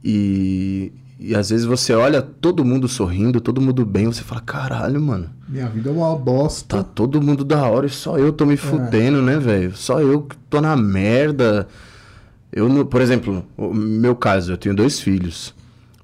E, 0.04 0.92
e 1.18 1.34
às 1.34 1.48
vezes 1.48 1.64
você 1.64 1.94
olha 1.94 2.20
todo 2.20 2.64
mundo 2.64 2.86
sorrindo, 2.86 3.40
todo 3.40 3.60
mundo 3.60 3.86
bem, 3.86 4.06
você 4.06 4.22
fala, 4.22 4.42
caralho, 4.42 5.00
mano. 5.00 5.30
Minha 5.48 5.68
vida 5.68 5.88
é 5.88 5.92
uma 5.92 6.14
bosta. 6.14 6.78
Tá 6.78 6.82
todo 6.82 7.22
mundo 7.22 7.42
da 7.44 7.66
hora 7.66 7.86
e 7.86 7.90
só 7.90 8.18
eu 8.18 8.30
tô 8.32 8.44
me 8.44 8.54
é. 8.54 8.58
fudendo, 8.58 9.22
né, 9.22 9.38
velho? 9.38 9.74
Só 9.74 10.00
eu 10.00 10.22
que 10.22 10.36
tô 10.50 10.60
na 10.60 10.76
merda. 10.76 11.66
Eu, 12.52 12.84
por 12.84 13.00
exemplo, 13.00 13.44
meu 13.58 14.14
caso, 14.14 14.52
eu 14.52 14.58
tenho 14.58 14.74
dois 14.74 15.00
filhos. 15.00 15.54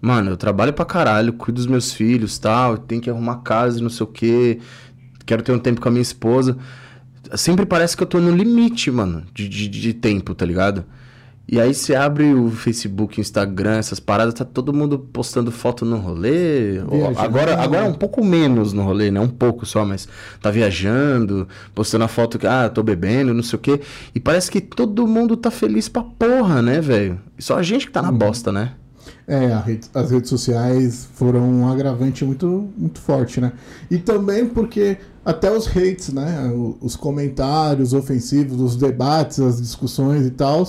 Mano, 0.01 0.31
eu 0.31 0.37
trabalho 0.37 0.73
pra 0.73 0.87
caralho, 0.87 1.35
cuido 1.35 1.57
dos 1.57 1.67
meus 1.67 1.93
filhos 1.93 2.39
tal, 2.39 2.79
tenho 2.79 3.03
que 3.03 3.11
arrumar 3.11 3.37
casa 3.37 3.79
e 3.79 3.83
não 3.83 3.91
sei 3.91 4.05
o 4.05 4.07
quê. 4.07 4.59
Quero 5.27 5.43
ter 5.43 5.53
um 5.53 5.59
tempo 5.59 5.81
com 5.81 5.89
a 5.89 5.93
minha 5.93 6.03
esposa. 6.03 6.57
Sempre 7.37 7.67
parece 7.67 7.97
que 7.97 8.03
eu 8.03 8.07
tô 8.07 8.19
no 8.19 8.35
limite, 8.35 8.91
mano, 8.91 9.25
de, 9.35 9.47
de, 9.47 9.69
de 9.69 9.93
tempo, 9.93 10.35
tá 10.35 10.47
ligado? 10.47 10.85
E 11.49 11.61
aí 11.61 11.75
você 11.75 11.97
abre 11.97 12.33
o 12.33 12.49
Facebook, 12.49 13.21
Instagram, 13.21 13.79
essas 13.79 13.99
paradas, 13.99 14.35
tá 14.35 14.45
todo 14.45 14.73
mundo 14.73 14.97
postando 15.01 15.51
foto 15.51 15.85
no 15.85 15.97
rolê. 15.97 16.75
Viajando. 16.89 17.19
Agora, 17.19 17.61
agora 17.61 17.87
é 17.87 17.89
um 17.89 17.95
pouco 17.95 18.25
menos 18.25 18.73
no 18.73 18.85
rolê, 18.85 19.11
né? 19.11 19.19
Um 19.19 19.27
pouco 19.29 19.67
só, 19.67 19.85
mas 19.85 20.07
tá 20.41 20.49
viajando, 20.49 21.49
postando 21.75 22.05
a 22.05 22.09
foto 22.09 22.39
que, 22.39 22.47
ah, 22.47 22.69
tô 22.73 22.85
bebendo, 22.85 23.35
não 23.35 23.43
sei 23.43 23.57
o 23.57 23.61
quê. 23.61 23.81
E 24.15 24.21
parece 24.21 24.49
que 24.49 24.61
todo 24.61 25.05
mundo 25.09 25.37
tá 25.37 25.51
feliz 25.51 25.89
pra 25.89 26.05
porra, 26.05 26.63
né, 26.63 26.81
velho? 26.81 27.19
Só 27.37 27.57
a 27.59 27.63
gente 27.65 27.87
que 27.87 27.93
tá 27.93 28.01
na 28.01 28.13
bosta, 28.13 28.53
né? 28.53 28.75
É, 29.27 29.47
rede- 29.65 29.89
as 29.93 30.11
redes 30.13 30.31
sociais 30.31 31.09
foram 31.15 31.41
um 31.49 31.69
agravante 31.69 32.25
muito, 32.25 32.69
muito 32.77 33.01
forte, 33.01 33.41
né? 33.41 33.53
E 33.91 33.99
também 33.99 34.47
porque 34.47 34.99
até 35.25 35.51
os 35.51 35.67
hates, 35.67 36.13
né? 36.13 36.49
Os 36.81 36.95
comentários 36.95 37.93
ofensivos, 37.93 38.61
os 38.61 38.77
debates, 38.77 39.41
as 39.41 39.61
discussões 39.61 40.27
e 40.27 40.31
tal, 40.31 40.67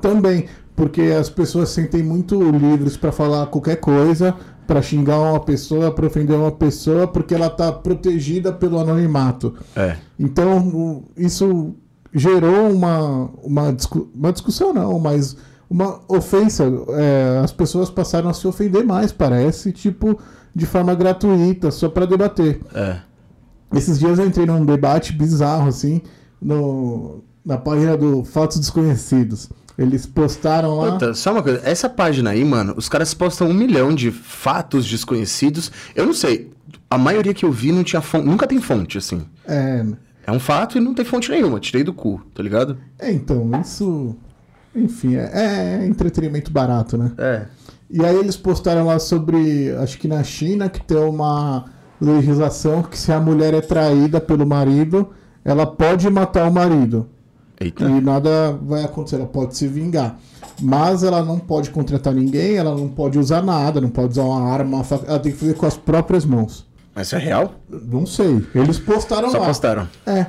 também. 0.00 0.46
Porque 0.76 1.02
as 1.02 1.28
pessoas 1.28 1.68
se 1.68 1.74
sentem 1.76 2.02
muito 2.02 2.40
livres 2.50 2.96
para 2.96 3.12
falar 3.12 3.46
qualquer 3.46 3.76
coisa, 3.76 4.34
para 4.66 4.80
xingar 4.80 5.18
uma 5.20 5.40
pessoa, 5.40 5.90
para 5.90 6.06
ofender 6.06 6.36
uma 6.36 6.52
pessoa, 6.52 7.06
porque 7.06 7.34
ela 7.34 7.50
tá 7.50 7.70
protegida 7.70 8.52
pelo 8.52 8.78
anonimato. 8.78 9.54
É. 9.76 9.96
Então, 10.18 11.02
isso 11.16 11.74
gerou 12.14 12.70
uma, 12.70 13.28
uma, 13.42 13.72
discu- 13.72 14.08
uma 14.14 14.32
discussão, 14.32 14.72
não, 14.72 14.98
mas 14.98 15.36
uma 15.68 16.00
ofensa. 16.08 16.64
É, 16.90 17.40
as 17.44 17.52
pessoas 17.52 17.90
passaram 17.90 18.30
a 18.30 18.32
se 18.32 18.46
ofender 18.46 18.84
mais, 18.84 19.12
parece, 19.12 19.72
tipo, 19.72 20.18
de 20.54 20.64
forma 20.66 20.94
gratuita, 20.94 21.70
só 21.70 21.88
para 21.88 22.06
debater. 22.06 22.60
É. 22.74 22.98
Esses 23.74 23.98
dias 23.98 24.18
eu 24.18 24.26
entrei 24.26 24.46
num 24.46 24.64
debate 24.64 25.12
bizarro, 25.12 25.68
assim, 25.68 26.00
no, 26.40 27.22
na 27.44 27.58
página 27.58 27.96
do 27.96 28.24
Fatos 28.24 28.58
Desconhecidos. 28.58 29.50
Eles 29.80 30.04
postaram 30.04 30.76
lá. 30.76 30.92
Puta, 30.92 31.14
só 31.14 31.32
uma 31.32 31.42
coisa, 31.42 31.62
essa 31.64 31.88
página 31.88 32.30
aí, 32.30 32.44
mano, 32.44 32.74
os 32.76 32.86
caras 32.86 33.14
postam 33.14 33.48
um 33.48 33.54
milhão 33.54 33.94
de 33.94 34.10
fatos 34.10 34.86
desconhecidos. 34.86 35.72
Eu 35.96 36.04
não 36.04 36.12
sei, 36.12 36.50
a 36.90 36.98
maioria 36.98 37.32
que 37.32 37.46
eu 37.46 37.50
vi 37.50 37.72
não 37.72 37.82
tinha 37.82 38.02
fonte, 38.02 38.26
nunca 38.26 38.46
tem 38.46 38.60
fonte, 38.60 38.98
assim. 38.98 39.22
É, 39.48 39.82
É 40.26 40.30
um 40.30 40.38
fato 40.38 40.76
e 40.76 40.82
não 40.82 40.92
tem 40.92 41.02
fonte 41.02 41.30
nenhuma, 41.30 41.58
tirei 41.58 41.82
do 41.82 41.94
cu, 41.94 42.20
tá 42.34 42.42
ligado? 42.42 42.76
é, 42.98 43.10
então, 43.10 43.50
isso. 43.58 44.14
Enfim, 44.76 45.16
é, 45.16 45.80
é 45.80 45.86
entretenimento 45.86 46.52
barato, 46.52 46.98
né? 46.98 47.12
É. 47.16 47.46
E 47.90 48.04
aí 48.04 48.16
eles 48.16 48.36
postaram 48.36 48.84
lá 48.86 48.98
sobre, 48.98 49.74
acho 49.76 49.98
que 49.98 50.06
na 50.06 50.22
China, 50.22 50.68
que 50.68 50.84
tem 50.84 50.98
uma 50.98 51.64
legislação 51.98 52.82
que 52.82 52.98
se 52.98 53.10
a 53.10 53.18
mulher 53.18 53.54
é 53.54 53.62
traída 53.62 54.20
pelo 54.20 54.46
marido, 54.46 55.08
ela 55.42 55.66
pode 55.66 56.08
matar 56.10 56.46
o 56.46 56.52
marido. 56.52 57.08
Eita. 57.60 57.84
E 57.84 58.00
nada 58.00 58.58
vai 58.62 58.82
acontecer, 58.84 59.16
ela 59.16 59.26
pode 59.26 59.56
se 59.56 59.66
vingar. 59.66 60.18
Mas 60.62 61.02
ela 61.02 61.22
não 61.22 61.38
pode 61.38 61.70
contratar 61.70 62.14
ninguém, 62.14 62.56
ela 62.56 62.74
não 62.74 62.88
pode 62.88 63.18
usar 63.18 63.42
nada, 63.42 63.80
não 63.80 63.90
pode 63.90 64.12
usar 64.12 64.22
uma 64.24 64.42
arma, 64.50 64.76
uma 64.78 64.84
faca, 64.84 65.04
ela 65.06 65.18
tem 65.18 65.30
que 65.32 65.38
fazer 65.38 65.54
com 65.54 65.66
as 65.66 65.76
próprias 65.76 66.24
mãos. 66.24 66.66
Mas 66.94 67.06
isso 67.08 67.16
é 67.16 67.18
real? 67.18 67.54
Não 67.68 68.04
sei. 68.06 68.44
Eles 68.54 68.78
postaram 68.78 69.30
Só 69.30 69.38
lá. 69.38 69.46
postaram. 69.46 69.88
É. 70.06 70.26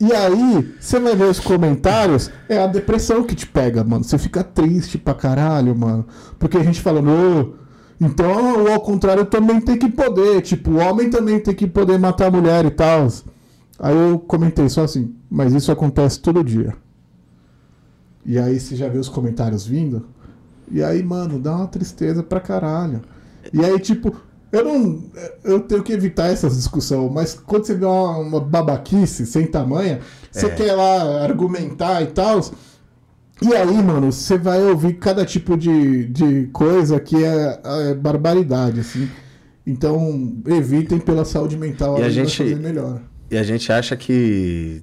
E 0.00 0.12
aí, 0.12 0.74
você 0.80 0.98
vai 0.98 1.14
ver 1.14 1.24
os 1.24 1.38
comentários, 1.38 2.30
é 2.48 2.58
a 2.58 2.66
depressão 2.66 3.22
que 3.22 3.34
te 3.34 3.46
pega, 3.46 3.84
mano. 3.84 4.02
Você 4.02 4.16
fica 4.18 4.42
triste 4.42 4.96
pra 4.98 5.14
caralho, 5.14 5.76
mano. 5.76 6.06
Porque 6.38 6.56
a 6.56 6.62
gente 6.62 6.80
falando, 6.80 7.10
"Ô, 7.10 7.54
então 8.00 8.64
o 8.64 8.72
ao 8.72 8.80
contrário 8.80 9.26
também 9.26 9.60
tem 9.60 9.76
que 9.76 9.88
poder. 9.90 10.40
Tipo, 10.40 10.70
o 10.72 10.76
homem 10.78 11.10
também 11.10 11.38
tem 11.38 11.54
que 11.54 11.66
poder 11.66 11.98
matar 11.98 12.26
a 12.28 12.30
mulher 12.30 12.64
e 12.64 12.70
tal. 12.70 13.08
Aí 13.80 13.96
eu 13.96 14.18
comentei 14.18 14.68
só 14.68 14.84
assim, 14.84 15.14
mas 15.30 15.52
isso 15.54 15.72
acontece 15.72 16.20
todo 16.20 16.44
dia. 16.44 16.74
E 18.24 18.38
aí 18.38 18.60
você 18.60 18.76
já 18.76 18.88
vê 18.88 18.98
os 18.98 19.08
comentários 19.08 19.66
vindo. 19.66 20.06
E 20.70 20.82
aí, 20.82 21.02
mano, 21.02 21.38
dá 21.38 21.56
uma 21.56 21.66
tristeza 21.66 22.22
pra 22.22 22.38
caralho. 22.40 23.00
E 23.52 23.64
aí, 23.64 23.78
tipo, 23.80 24.14
eu 24.52 24.64
não. 24.64 25.04
Eu 25.42 25.60
tenho 25.60 25.82
que 25.82 25.92
evitar 25.92 26.26
essas 26.26 26.54
discussões, 26.56 27.10
mas 27.10 27.34
quando 27.34 27.64
você 27.64 27.74
vê 27.74 27.86
uma, 27.86 28.18
uma 28.18 28.40
babaquice 28.40 29.24
sem 29.26 29.46
tamanha, 29.46 30.00
você 30.30 30.46
É. 30.46 30.50
quer 30.50 30.72
lá 30.74 31.24
argumentar 31.24 32.02
e 32.02 32.08
tal. 32.08 32.40
E 33.42 33.54
aí, 33.54 33.82
mano, 33.82 34.12
você 34.12 34.36
vai 34.36 34.62
ouvir 34.62 34.98
cada 34.98 35.24
tipo 35.24 35.56
de, 35.56 36.04
de 36.04 36.46
coisa 36.52 37.00
que 37.00 37.16
é, 37.24 37.58
é 37.64 37.94
barbaridade, 37.94 38.80
assim. 38.80 39.08
Então, 39.66 40.36
evitem 40.46 40.98
pela 41.00 41.24
saúde 41.24 41.56
mental, 41.56 41.98
E 41.98 42.02
a 42.02 42.04
aí 42.06 42.14
vai 42.14 42.24
gente- 42.26 42.36
fazer 42.36 42.56
melhor. 42.56 43.00
E 43.30 43.38
a 43.38 43.42
gente 43.42 43.72
acha 43.72 43.96
que, 43.96 44.82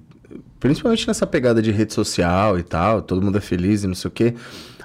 principalmente 0.59 1.07
nessa 1.07 1.27
pegada 1.27 1.61
de 1.61 1.71
rede 1.71 1.93
social 1.93 2.57
e 2.57 2.63
tal, 2.63 3.01
todo 3.01 3.21
mundo 3.21 3.37
é 3.37 3.41
feliz 3.41 3.83
e 3.83 3.87
não 3.87 3.95
sei 3.95 4.07
o 4.07 4.11
quê, 4.11 4.33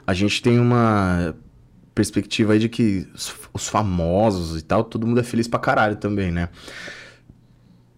a 0.06 0.12
gente 0.12 0.42
tem 0.42 0.58
uma 0.58 1.34
perspectiva 1.94 2.54
aí 2.54 2.58
de 2.58 2.68
que 2.68 3.06
os, 3.14 3.34
os 3.52 3.68
famosos 3.68 4.58
e 4.60 4.64
tal, 4.64 4.82
todo 4.82 5.06
mundo 5.06 5.20
é 5.20 5.22
feliz 5.22 5.46
pra 5.46 5.60
caralho 5.60 5.96
também, 5.96 6.32
né? 6.32 6.48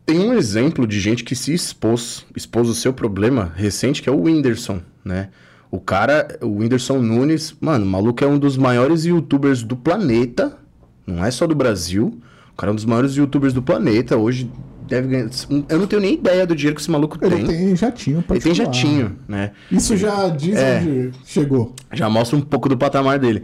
Tem 0.04 0.18
um 0.18 0.34
exemplo 0.34 0.86
de 0.86 1.00
gente 1.00 1.24
que 1.24 1.34
se 1.34 1.54
expôs, 1.54 2.26
expôs 2.36 2.68
o 2.68 2.74
seu 2.74 2.92
problema 2.92 3.52
recente, 3.56 4.02
que 4.02 4.08
é 4.08 4.12
o 4.12 4.20
Whindersson, 4.20 4.82
né? 5.02 5.30
O 5.70 5.80
cara, 5.80 6.38
o 6.42 6.58
Whindersson 6.58 6.98
Nunes, 6.98 7.56
mano, 7.58 7.86
o 7.86 7.88
maluco 7.88 8.22
é 8.22 8.26
um 8.26 8.38
dos 8.38 8.56
maiores 8.56 9.04
youtubers 9.06 9.62
do 9.62 9.76
planeta, 9.76 10.58
não 11.06 11.24
é 11.24 11.30
só 11.30 11.46
do 11.46 11.54
Brasil. 11.54 12.20
O 12.52 12.56
cara 12.56 12.70
é 12.70 12.72
um 12.72 12.76
dos 12.76 12.84
maiores 12.84 13.16
youtubers 13.16 13.52
do 13.52 13.62
planeta. 13.62 14.16
Hoje 14.16 14.48
deve 14.86 15.08
ganhar. 15.08 15.30
Eu 15.68 15.78
não 15.78 15.86
tenho 15.86 16.02
nem 16.02 16.14
ideia 16.14 16.46
do 16.46 16.54
dinheiro 16.54 16.74
que 16.76 16.80
esse 16.82 16.90
maluco 16.90 17.18
Ele 17.22 17.36
tem. 17.36 17.46
tem 17.46 17.76
jatinho 17.76 18.24
Ele 18.28 18.40
tem 18.40 18.54
jatinho, 18.54 19.18
né? 19.26 19.52
Isso 19.70 19.96
já 19.96 20.28
diz 20.28 20.56
É. 20.56 20.78
onde 20.80 21.12
chegou. 21.24 21.74
Já 21.92 22.08
mostra 22.08 22.36
um 22.36 22.40
pouco 22.40 22.68
do 22.68 22.76
patamar 22.76 23.18
dele. 23.18 23.42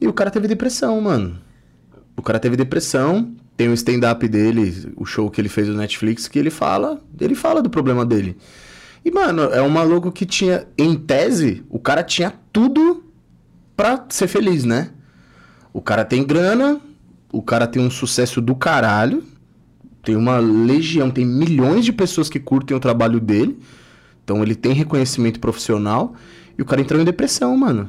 E 0.00 0.08
o 0.08 0.12
cara 0.12 0.30
teve 0.30 0.48
depressão, 0.48 1.00
mano. 1.00 1.38
O 2.16 2.22
cara 2.22 2.38
teve 2.38 2.56
depressão. 2.56 3.32
Tem 3.56 3.68
o 3.68 3.74
stand-up 3.74 4.26
dele, 4.26 4.92
o 4.96 5.04
show 5.04 5.30
que 5.30 5.40
ele 5.40 5.48
fez 5.48 5.68
no 5.68 5.74
Netflix, 5.74 6.26
que 6.26 6.38
ele 6.38 6.50
fala. 6.50 7.00
Ele 7.20 7.34
fala 7.34 7.62
do 7.62 7.68
problema 7.70 8.04
dele. 8.04 8.36
E, 9.04 9.10
mano, 9.10 9.42
é 9.44 9.60
um 9.60 9.68
maluco 9.68 10.10
que 10.10 10.24
tinha, 10.24 10.66
em 10.78 10.94
tese, 10.96 11.62
o 11.68 11.78
cara 11.78 12.02
tinha 12.02 12.32
tudo 12.52 13.04
pra 13.76 14.04
ser 14.08 14.26
feliz, 14.28 14.64
né? 14.64 14.90
O 15.72 15.80
cara 15.82 16.04
tem 16.04 16.24
grana, 16.24 16.80
o 17.32 17.42
cara 17.42 17.66
tem 17.66 17.82
um 17.82 17.90
sucesso 17.90 18.40
do 18.40 18.54
caralho, 18.54 19.22
tem 20.02 20.16
uma 20.16 20.38
legião, 20.38 21.10
tem 21.10 21.24
milhões 21.24 21.84
de 21.84 21.92
pessoas 21.92 22.28
que 22.28 22.40
curtem 22.40 22.76
o 22.76 22.80
trabalho 22.80 23.20
dele. 23.20 23.58
Então 24.24 24.42
ele 24.42 24.54
tem 24.54 24.72
reconhecimento 24.72 25.40
profissional 25.40 26.14
e 26.58 26.62
o 26.62 26.64
cara 26.64 26.80
entrou 26.80 27.00
em 27.00 27.04
depressão, 27.04 27.56
mano. 27.56 27.88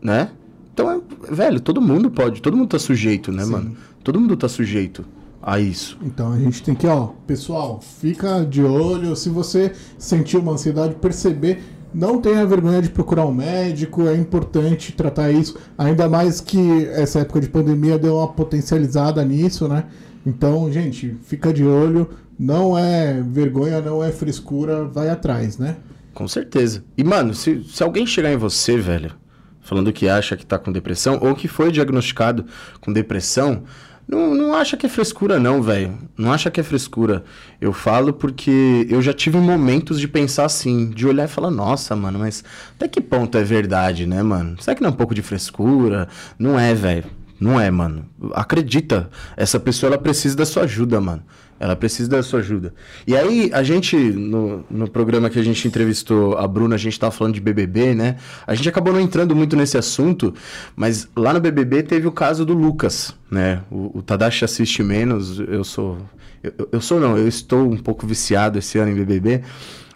Né? 0.00 0.30
Então, 0.72 0.90
é, 0.90 1.34
velho, 1.34 1.60
todo 1.60 1.80
mundo 1.80 2.10
pode, 2.10 2.40
todo 2.40 2.56
mundo 2.56 2.68
tá 2.68 2.78
sujeito, 2.78 3.30
né, 3.30 3.44
mano? 3.44 3.76
Todo 4.02 4.18
mundo 4.18 4.36
tá 4.36 4.48
sujeito 4.48 5.04
a 5.42 5.58
isso. 5.58 5.98
Então 6.02 6.32
a 6.32 6.38
gente 6.38 6.62
tem 6.62 6.74
que, 6.74 6.86
ó, 6.86 7.08
pessoal, 7.26 7.80
fica 7.80 8.44
de 8.44 8.62
olho. 8.62 9.14
Se 9.16 9.28
você 9.28 9.72
sentir 9.98 10.36
uma 10.36 10.52
ansiedade, 10.52 10.94
perceber, 10.94 11.62
não 11.94 12.20
tenha 12.20 12.46
vergonha 12.46 12.80
de 12.80 12.90
procurar 12.90 13.26
um 13.26 13.32
médico. 13.32 14.08
É 14.08 14.14
importante 14.14 14.92
tratar 14.92 15.30
isso. 15.30 15.58
Ainda 15.76 16.08
mais 16.08 16.40
que 16.40 16.86
essa 16.86 17.20
época 17.20 17.40
de 17.40 17.48
pandemia 17.48 17.98
deu 17.98 18.16
uma 18.16 18.28
potencializada 18.28 19.24
nisso, 19.24 19.68
né? 19.68 19.84
Então, 20.26 20.70
gente, 20.72 21.16
fica 21.22 21.52
de 21.52 21.64
olho. 21.64 22.08
Não 22.38 22.76
é 22.76 23.22
vergonha, 23.22 23.80
não 23.80 24.02
é 24.02 24.10
frescura, 24.10 24.84
vai 24.84 25.08
atrás, 25.08 25.58
né? 25.58 25.76
Com 26.14 26.26
certeza. 26.26 26.84
E, 26.96 27.04
mano, 27.04 27.34
se, 27.34 27.62
se 27.64 27.82
alguém 27.82 28.06
chegar 28.06 28.32
em 28.32 28.36
você, 28.36 28.76
velho, 28.76 29.12
falando 29.60 29.92
que 29.92 30.08
acha 30.08 30.36
que 30.36 30.44
tá 30.44 30.58
com 30.58 30.72
depressão, 30.72 31.18
ou 31.22 31.34
que 31.34 31.48
foi 31.48 31.70
diagnosticado 31.70 32.44
com 32.80 32.92
depressão, 32.92 33.62
não, 34.12 34.34
não 34.34 34.54
acha 34.54 34.76
que 34.76 34.84
é 34.84 34.88
frescura, 34.90 35.40
não, 35.40 35.62
velho. 35.62 35.96
Não 36.18 36.30
acha 36.30 36.50
que 36.50 36.60
é 36.60 36.62
frescura. 36.62 37.24
Eu 37.58 37.72
falo 37.72 38.12
porque 38.12 38.86
eu 38.90 39.00
já 39.00 39.14
tive 39.14 39.38
momentos 39.38 39.98
de 39.98 40.06
pensar 40.06 40.44
assim, 40.44 40.90
de 40.90 41.06
olhar 41.06 41.24
e 41.24 41.28
falar, 41.28 41.50
nossa, 41.50 41.96
mano, 41.96 42.18
mas 42.18 42.44
até 42.76 42.86
que 42.86 43.00
ponto 43.00 43.38
é 43.38 43.42
verdade, 43.42 44.06
né, 44.06 44.22
mano? 44.22 44.60
Será 44.60 44.74
que 44.74 44.82
não 44.82 44.90
é 44.90 44.92
um 44.92 44.96
pouco 44.96 45.14
de 45.14 45.22
frescura? 45.22 46.08
Não 46.38 46.60
é, 46.60 46.74
velho. 46.74 47.04
Não 47.40 47.58
é, 47.58 47.70
mano. 47.70 48.04
Acredita. 48.34 49.08
Essa 49.34 49.58
pessoa, 49.58 49.88
ela 49.88 49.98
precisa 49.98 50.36
da 50.36 50.44
sua 50.44 50.64
ajuda, 50.64 51.00
mano. 51.00 51.22
Ela 51.62 51.76
precisa 51.76 52.08
da 52.08 52.22
sua 52.24 52.40
ajuda. 52.40 52.74
E 53.06 53.16
aí, 53.16 53.48
a 53.54 53.62
gente, 53.62 53.96
no, 53.96 54.64
no 54.68 54.90
programa 54.90 55.30
que 55.30 55.38
a 55.38 55.42
gente 55.44 55.68
entrevistou 55.68 56.36
a 56.36 56.48
Bruna, 56.48 56.74
a 56.74 56.78
gente 56.78 56.98
tava 56.98 57.12
falando 57.12 57.34
de 57.34 57.40
BBB, 57.40 57.94
né? 57.94 58.16
A 58.44 58.52
gente 58.56 58.68
acabou 58.68 58.92
não 58.92 59.00
entrando 59.00 59.36
muito 59.36 59.54
nesse 59.54 59.78
assunto, 59.78 60.34
mas 60.74 61.08
lá 61.16 61.32
no 61.32 61.40
BBB 61.40 61.84
teve 61.84 62.08
o 62.08 62.10
caso 62.12 62.44
do 62.44 62.52
Lucas, 62.52 63.14
né? 63.30 63.62
O, 63.70 63.98
o 63.98 64.02
Tadashi 64.02 64.44
assiste 64.44 64.82
menos, 64.82 65.38
eu 65.38 65.62
sou... 65.62 65.98
Eu, 66.42 66.52
eu- 66.58 66.68
eu 66.72 66.80
sou 66.80 66.98
não, 66.98 67.16
eu 67.16 67.28
estou 67.28 67.70
um 67.70 67.76
pouco 67.76 68.04
viciado 68.08 68.58
esse 68.58 68.76
ano 68.78 68.90
em 68.90 68.94
BBB, 68.96 69.42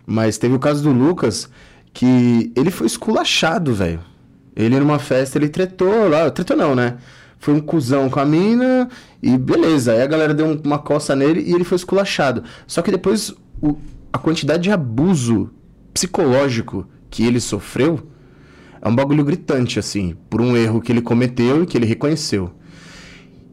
mas 0.06 0.38
teve 0.38 0.54
o 0.54 0.60
caso 0.60 0.84
do 0.84 0.92
Lucas 0.92 1.50
que 1.92 2.52
ele 2.54 2.70
foi 2.70 2.86
esculachado, 2.86 3.74
velho. 3.74 3.98
Ele 4.54 4.78
numa 4.78 5.00
festa, 5.00 5.36
ele 5.36 5.48
tretou 5.48 6.08
lá. 6.08 6.30
Tretou 6.30 6.56
não, 6.56 6.76
né? 6.76 6.94
Foi 7.38 7.54
um 7.54 7.60
cuzão 7.60 8.08
com 8.08 8.18
a 8.20 8.24
mina 8.24 8.88
e 9.22 9.36
beleza. 9.36 9.92
Aí 9.92 10.02
a 10.02 10.06
galera 10.06 10.34
deu 10.34 10.46
um- 10.46 10.60
uma 10.64 10.78
coça 10.78 11.14
nele 11.14 11.40
e 11.46 11.52
ele 11.52 11.64
foi 11.64 11.76
esculachado. 11.76 12.42
Só 12.66 12.82
que 12.82 12.90
depois 12.90 13.34
o- 13.62 13.76
a 14.12 14.18
quantidade 14.18 14.62
de 14.64 14.70
abuso 14.70 15.50
psicológico 15.92 16.86
que 17.10 17.24
ele 17.24 17.40
sofreu 17.40 18.00
é 18.80 18.88
um 18.88 18.94
bagulho 18.94 19.24
gritante, 19.24 19.78
assim, 19.78 20.14
por 20.28 20.40
um 20.40 20.56
erro 20.56 20.80
que 20.80 20.92
ele 20.92 21.00
cometeu 21.00 21.62
e 21.62 21.66
que 21.66 21.76
ele 21.76 21.86
reconheceu. 21.86 22.50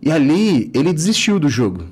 E 0.02 0.12
ali 0.12 0.70
ele 0.74 0.92
desistiu 0.94 1.40
do 1.40 1.48
jogo. 1.50 1.84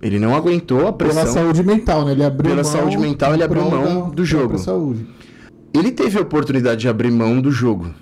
Ele 0.00 0.18
não 0.18 0.34
aguentou 0.34 0.86
a 0.86 0.92
Pela 0.92 1.12
pressão. 1.12 1.32
saúde 1.32 1.62
mental, 1.62 2.04
né? 2.04 2.12
Ele 2.12 2.24
abriu 2.24 2.50
Pela 2.50 2.62
mão 2.62 2.72
saúde 2.72 2.98
mental, 2.98 3.32
ele 3.34 3.42
abriu 3.42 3.62
mão 3.70 4.08
da 4.10 4.14
do 4.14 4.24
jogo. 4.24 4.58
saúde. 4.58 5.06
Ele 5.72 5.90
teve 5.90 6.18
a 6.18 6.22
oportunidade 6.22 6.82
de 6.82 6.88
abrir 6.88 7.10
mão 7.10 7.40
do 7.40 7.50
jogo. 7.50 7.92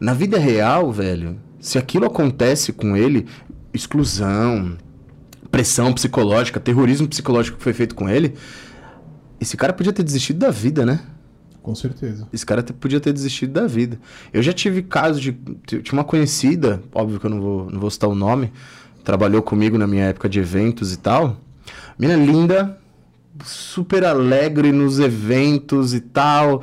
Na 0.00 0.14
vida 0.14 0.38
real, 0.38 0.90
velho, 0.90 1.36
se 1.62 1.78
aquilo 1.78 2.04
acontece 2.04 2.72
com 2.72 2.96
ele, 2.96 3.24
exclusão, 3.72 4.76
pressão 5.48 5.92
psicológica, 5.92 6.58
terrorismo 6.58 7.06
psicológico 7.06 7.56
que 7.56 7.62
foi 7.62 7.72
feito 7.72 7.94
com 7.94 8.08
ele, 8.08 8.34
esse 9.40 9.56
cara 9.56 9.72
podia 9.72 9.92
ter 9.92 10.02
desistido 10.02 10.40
da 10.40 10.50
vida, 10.50 10.84
né? 10.84 11.00
Com 11.62 11.72
certeza. 11.72 12.26
Esse 12.32 12.44
cara 12.44 12.64
podia 12.64 12.98
ter 12.98 13.12
desistido 13.12 13.52
da 13.52 13.68
vida. 13.68 13.96
Eu 14.32 14.42
já 14.42 14.52
tive 14.52 14.82
casos 14.82 15.22
de. 15.22 15.30
Tinha 15.64 15.92
uma 15.92 16.02
conhecida, 16.02 16.82
óbvio 16.92 17.20
que 17.20 17.26
eu 17.26 17.30
não 17.30 17.40
vou, 17.40 17.70
não 17.70 17.78
vou 17.78 17.90
citar 17.90 18.10
o 18.10 18.14
nome, 18.16 18.52
trabalhou 19.04 19.40
comigo 19.40 19.78
na 19.78 19.86
minha 19.86 20.06
época 20.06 20.28
de 20.28 20.40
eventos 20.40 20.92
e 20.92 20.98
tal. 20.98 21.36
Mina 21.96 22.16
linda, 22.16 22.76
super 23.44 24.04
alegre 24.04 24.72
nos 24.72 24.98
eventos 24.98 25.94
e 25.94 26.00
tal. 26.00 26.60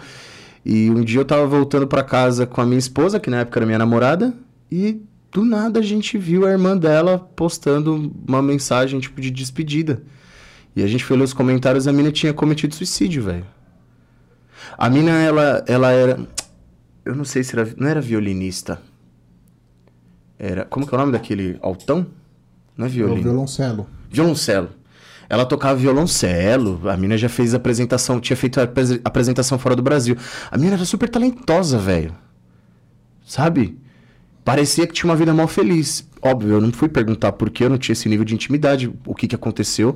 E 0.66 0.90
um 0.90 1.02
dia 1.02 1.22
eu 1.22 1.26
tava 1.26 1.48
voltando 1.48 1.88
pra 1.88 2.04
casa 2.04 2.46
com 2.46 2.60
a 2.60 2.66
minha 2.66 2.78
esposa, 2.80 3.18
que 3.18 3.30
na 3.30 3.38
época 3.38 3.60
era 3.60 3.66
minha 3.66 3.80
namorada, 3.80 4.34
e 4.72 5.02
do 5.32 5.46
nada 5.46 5.80
a 5.80 5.84
gente 5.84 6.18
viu 6.18 6.46
a 6.46 6.52
irmã 6.52 6.76
dela 6.78 7.20
postando 7.36 8.14
uma 8.28 8.42
mensagem 8.42 9.00
tipo 9.00 9.22
de 9.22 9.30
despedida. 9.30 10.02
E 10.76 10.84
a 10.84 10.88
gente 10.88 11.04
foi 11.04 11.18
ler 11.18 11.24
os 11.24 11.34
comentários 11.34 11.88
a 11.88 11.94
mina 11.94 12.12
tinha 12.12 12.34
cometido 12.34 12.74
suicídio, 12.76 13.24
velho. 13.24 13.46
A 14.78 14.90
mina, 14.90 15.12
ela, 15.12 15.64
ela 15.68 15.92
era. 15.92 16.20
Eu 17.04 17.16
não 17.16 17.26
sei 17.26 17.44
se 17.44 17.54
era. 17.58 17.68
Não 17.78 17.88
era 17.88 18.00
violinista. 18.02 18.82
Era. 20.38 20.66
Como 20.66 20.88
que 20.88 20.94
é 20.94 20.98
o 20.98 21.00
nome 21.02 21.12
daquele 21.12 21.58
altão? 21.62 22.06
Não 22.78 22.86
é 22.86 22.90
violino. 22.90 23.22
violoncelo. 23.24 23.88
Violoncelo. 24.10 24.70
Ela 25.28 25.46
tocava 25.46 25.76
violoncelo. 25.78 26.82
A 26.90 26.96
mina 26.96 27.18
já 27.18 27.30
fez 27.30 27.54
apresentação. 27.54 28.20
Tinha 28.20 28.38
feito 28.38 28.60
a 28.60 28.64
apres- 28.64 29.00
apresentação 29.04 29.60
fora 29.60 29.76
do 29.76 29.82
Brasil. 29.82 30.16
A 30.50 30.58
mina 30.58 30.76
era 30.76 30.86
super 30.86 31.10
talentosa, 31.10 31.78
velho. 31.78 32.16
Sabe? 33.26 33.78
Parecia 34.50 34.88
que 34.88 34.94
tinha 34.94 35.10
uma 35.10 35.16
vida 35.16 35.32
mal 35.34 35.48
feliz. 35.48 36.08
Óbvio, 36.22 36.54
eu 36.54 36.62
não 36.62 36.72
fui 36.72 36.90
perguntar 36.90 37.34
por 37.34 37.50
que 37.52 37.64
eu 37.64 37.70
não 37.70 37.78
tinha 37.78 37.94
esse 37.94 38.10
nível 38.10 38.26
de 38.26 38.34
intimidade, 38.34 38.92
o 39.06 39.14
que 39.14 39.28
que 39.28 39.36
aconteceu. 39.36 39.96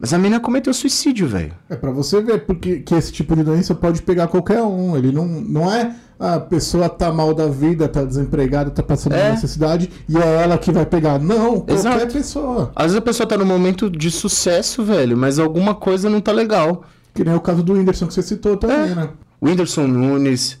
Mas 0.00 0.12
a 0.12 0.18
mina 0.18 0.40
cometeu 0.40 0.74
suicídio, 0.74 1.28
velho. 1.28 1.52
É 1.70 1.76
pra 1.76 1.90
você 1.92 2.20
ver 2.20 2.44
porque 2.44 2.80
que 2.80 2.92
esse 2.94 3.12
tipo 3.12 3.36
de 3.36 3.44
doença 3.44 3.74
pode 3.76 4.02
pegar 4.02 4.26
qualquer 4.26 4.62
um. 4.62 4.96
Ele 4.96 5.12
não, 5.12 5.26
não 5.26 5.72
é 5.72 5.94
a 6.18 6.40
pessoa 6.40 6.88
tá 6.88 7.12
mal 7.12 7.32
da 7.32 7.46
vida, 7.46 7.86
tá 7.88 8.02
desempregada, 8.04 8.68
tá 8.70 8.82
passando 8.82 9.14
É. 9.14 9.30
necessidade 9.30 9.88
e 10.08 10.16
é 10.18 10.42
ela 10.42 10.58
que 10.58 10.72
vai 10.72 10.84
pegar. 10.84 11.20
Não, 11.20 11.60
qualquer 11.60 11.74
Exato. 11.74 12.12
pessoa. 12.12 12.72
Às 12.74 12.86
vezes 12.86 12.98
a 12.98 13.02
pessoa 13.02 13.28
tá 13.28 13.36
num 13.36 13.44
momento 13.46 13.88
de 13.88 14.10
sucesso, 14.10 14.82
velho, 14.84 15.16
mas 15.16 15.38
alguma 15.38 15.72
coisa 15.74 16.10
não 16.10 16.20
tá 16.20 16.32
legal. 16.32 16.82
Que 17.14 17.24
nem 17.24 17.34
o 17.34 17.40
caso 17.40 17.62
do 17.62 17.74
Whindersson 17.74 18.08
que 18.08 18.14
você 18.14 18.22
citou 18.22 18.56
também, 18.56 18.90
É. 18.90 18.94
né? 18.96 19.08
Whindersson 19.40 19.86
Nunes, 19.86 20.58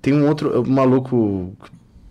tem 0.00 0.14
um 0.14 0.26
outro 0.26 0.62
um 0.62 0.70
maluco 0.70 1.52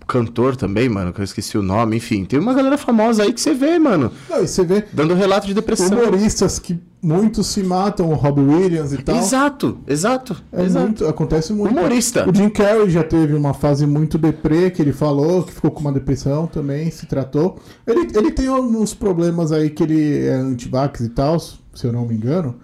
cantor 0.06 0.56
também, 0.56 0.88
mano, 0.88 1.12
que 1.12 1.20
eu 1.20 1.24
esqueci 1.24 1.58
o 1.58 1.62
nome, 1.64 1.98
enfim, 1.98 2.26
tem 2.26 2.40
uma 2.40 2.54
galera 2.54 2.78
famosa 2.78 3.24
aí 3.24 3.34
que 3.34 3.42
você 3.42 3.54
vê, 3.54 3.78
mano, 3.80 4.12
Não, 4.30 4.44
e 4.44 4.48
você 4.48 4.64
vê 4.64 4.84
dando 4.94 5.14
relato 5.14 5.48
de 5.48 5.54
depressão. 5.54 5.88
humoristas 5.98 6.60
que 6.60 6.80
muitos 7.02 7.48
se 7.48 7.62
matam, 7.64 8.10
o 8.10 8.14
Robbie 8.16 8.42
Williams 8.42 8.92
e 8.94 8.98
tal. 8.98 9.18
Exato, 9.18 9.78
exato, 9.88 10.42
É 10.52 10.64
exato. 10.64 10.86
muito, 10.86 11.08
acontece 11.08 11.54
muito. 11.54 11.72
Humorista. 11.78 12.28
O 12.30 12.34
Jim 12.34 12.50
Carrey 12.50 12.90
já 12.90 13.04
teve 13.04 13.34
uma 13.36 13.54
fase 13.54 13.86
muito 13.86 14.18
deprê, 14.18 14.72
que 14.72 14.82
ele 14.82 14.94
falou, 14.94 15.44
que 15.44 15.52
ficou 15.54 15.70
com 15.72 15.82
uma 15.82 15.92
depressão 15.92 16.48
também, 16.48 16.90
se 16.92 17.06
tratou. 17.06 17.60
Ele, 17.86 18.08
ele 18.16 18.32
tem 18.32 18.48
alguns 18.48 18.94
problemas 18.94 19.52
aí 19.52 19.70
que 19.70 19.84
ele 19.84 20.26
é 20.26 20.34
antivax 20.34 21.02
e 21.02 21.10
tal, 21.10 21.40
se 21.40 21.56
eu 21.84 21.92
não 21.94 22.06
me 22.06 22.16
engano. 22.16 22.56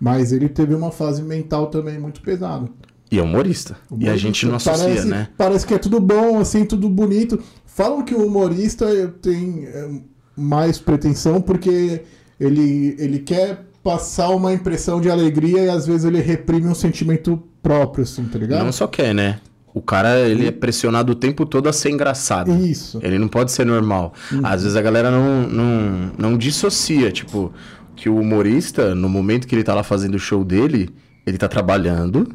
Mas 0.00 0.32
ele 0.32 0.48
teve 0.48 0.74
uma 0.74 0.90
fase 0.92 1.22
mental 1.22 1.66
também 1.68 1.98
muito 1.98 2.20
pesada. 2.20 2.68
E 3.10 3.18
é 3.18 3.22
humorista. 3.22 3.76
E 3.98 4.08
a 4.08 4.16
gente 4.16 4.46
não 4.46 4.56
associa, 4.56 4.84
parece, 4.84 5.06
né? 5.06 5.28
Parece 5.36 5.66
que 5.66 5.74
é 5.74 5.78
tudo 5.78 5.98
bom, 5.98 6.38
assim, 6.38 6.64
tudo 6.64 6.88
bonito. 6.88 7.40
Falam 7.64 8.04
que 8.04 8.14
o 8.14 8.26
humorista 8.26 8.86
tem 9.22 9.64
é, 9.64 9.88
mais 10.36 10.78
pretensão 10.78 11.40
porque 11.40 12.02
ele, 12.38 12.94
ele 12.98 13.18
quer 13.20 13.64
passar 13.82 14.28
uma 14.30 14.52
impressão 14.52 15.00
de 15.00 15.10
alegria 15.10 15.64
e 15.64 15.68
às 15.70 15.86
vezes 15.86 16.04
ele 16.04 16.20
reprime 16.20 16.66
um 16.66 16.74
sentimento 16.74 17.42
próprio, 17.62 18.04
assim, 18.04 18.24
tá 18.24 18.38
ligado? 18.38 18.64
Não 18.64 18.72
só 18.72 18.86
quer, 18.86 19.14
né? 19.14 19.40
O 19.72 19.80
cara, 19.80 20.18
ele 20.20 20.46
é 20.46 20.50
pressionado 20.50 21.12
o 21.12 21.14
tempo 21.14 21.46
todo 21.46 21.68
a 21.68 21.72
ser 21.72 21.90
engraçado. 21.90 22.52
Isso. 22.64 22.98
Ele 23.02 23.18
não 23.18 23.28
pode 23.28 23.52
ser 23.52 23.64
normal. 23.64 24.12
Às 24.42 24.62
vezes 24.62 24.76
a 24.76 24.82
galera 24.82 25.10
não, 25.10 25.42
não, 25.46 26.12
não 26.18 26.38
dissocia, 26.38 27.12
tipo, 27.12 27.52
que 27.94 28.08
o 28.08 28.16
humorista, 28.16 28.94
no 28.94 29.08
momento 29.08 29.46
que 29.46 29.54
ele 29.54 29.62
tá 29.62 29.74
lá 29.74 29.82
fazendo 29.82 30.16
o 30.16 30.18
show 30.18 30.44
dele, 30.44 30.90
ele 31.24 31.38
tá 31.38 31.46
trabalhando 31.46 32.28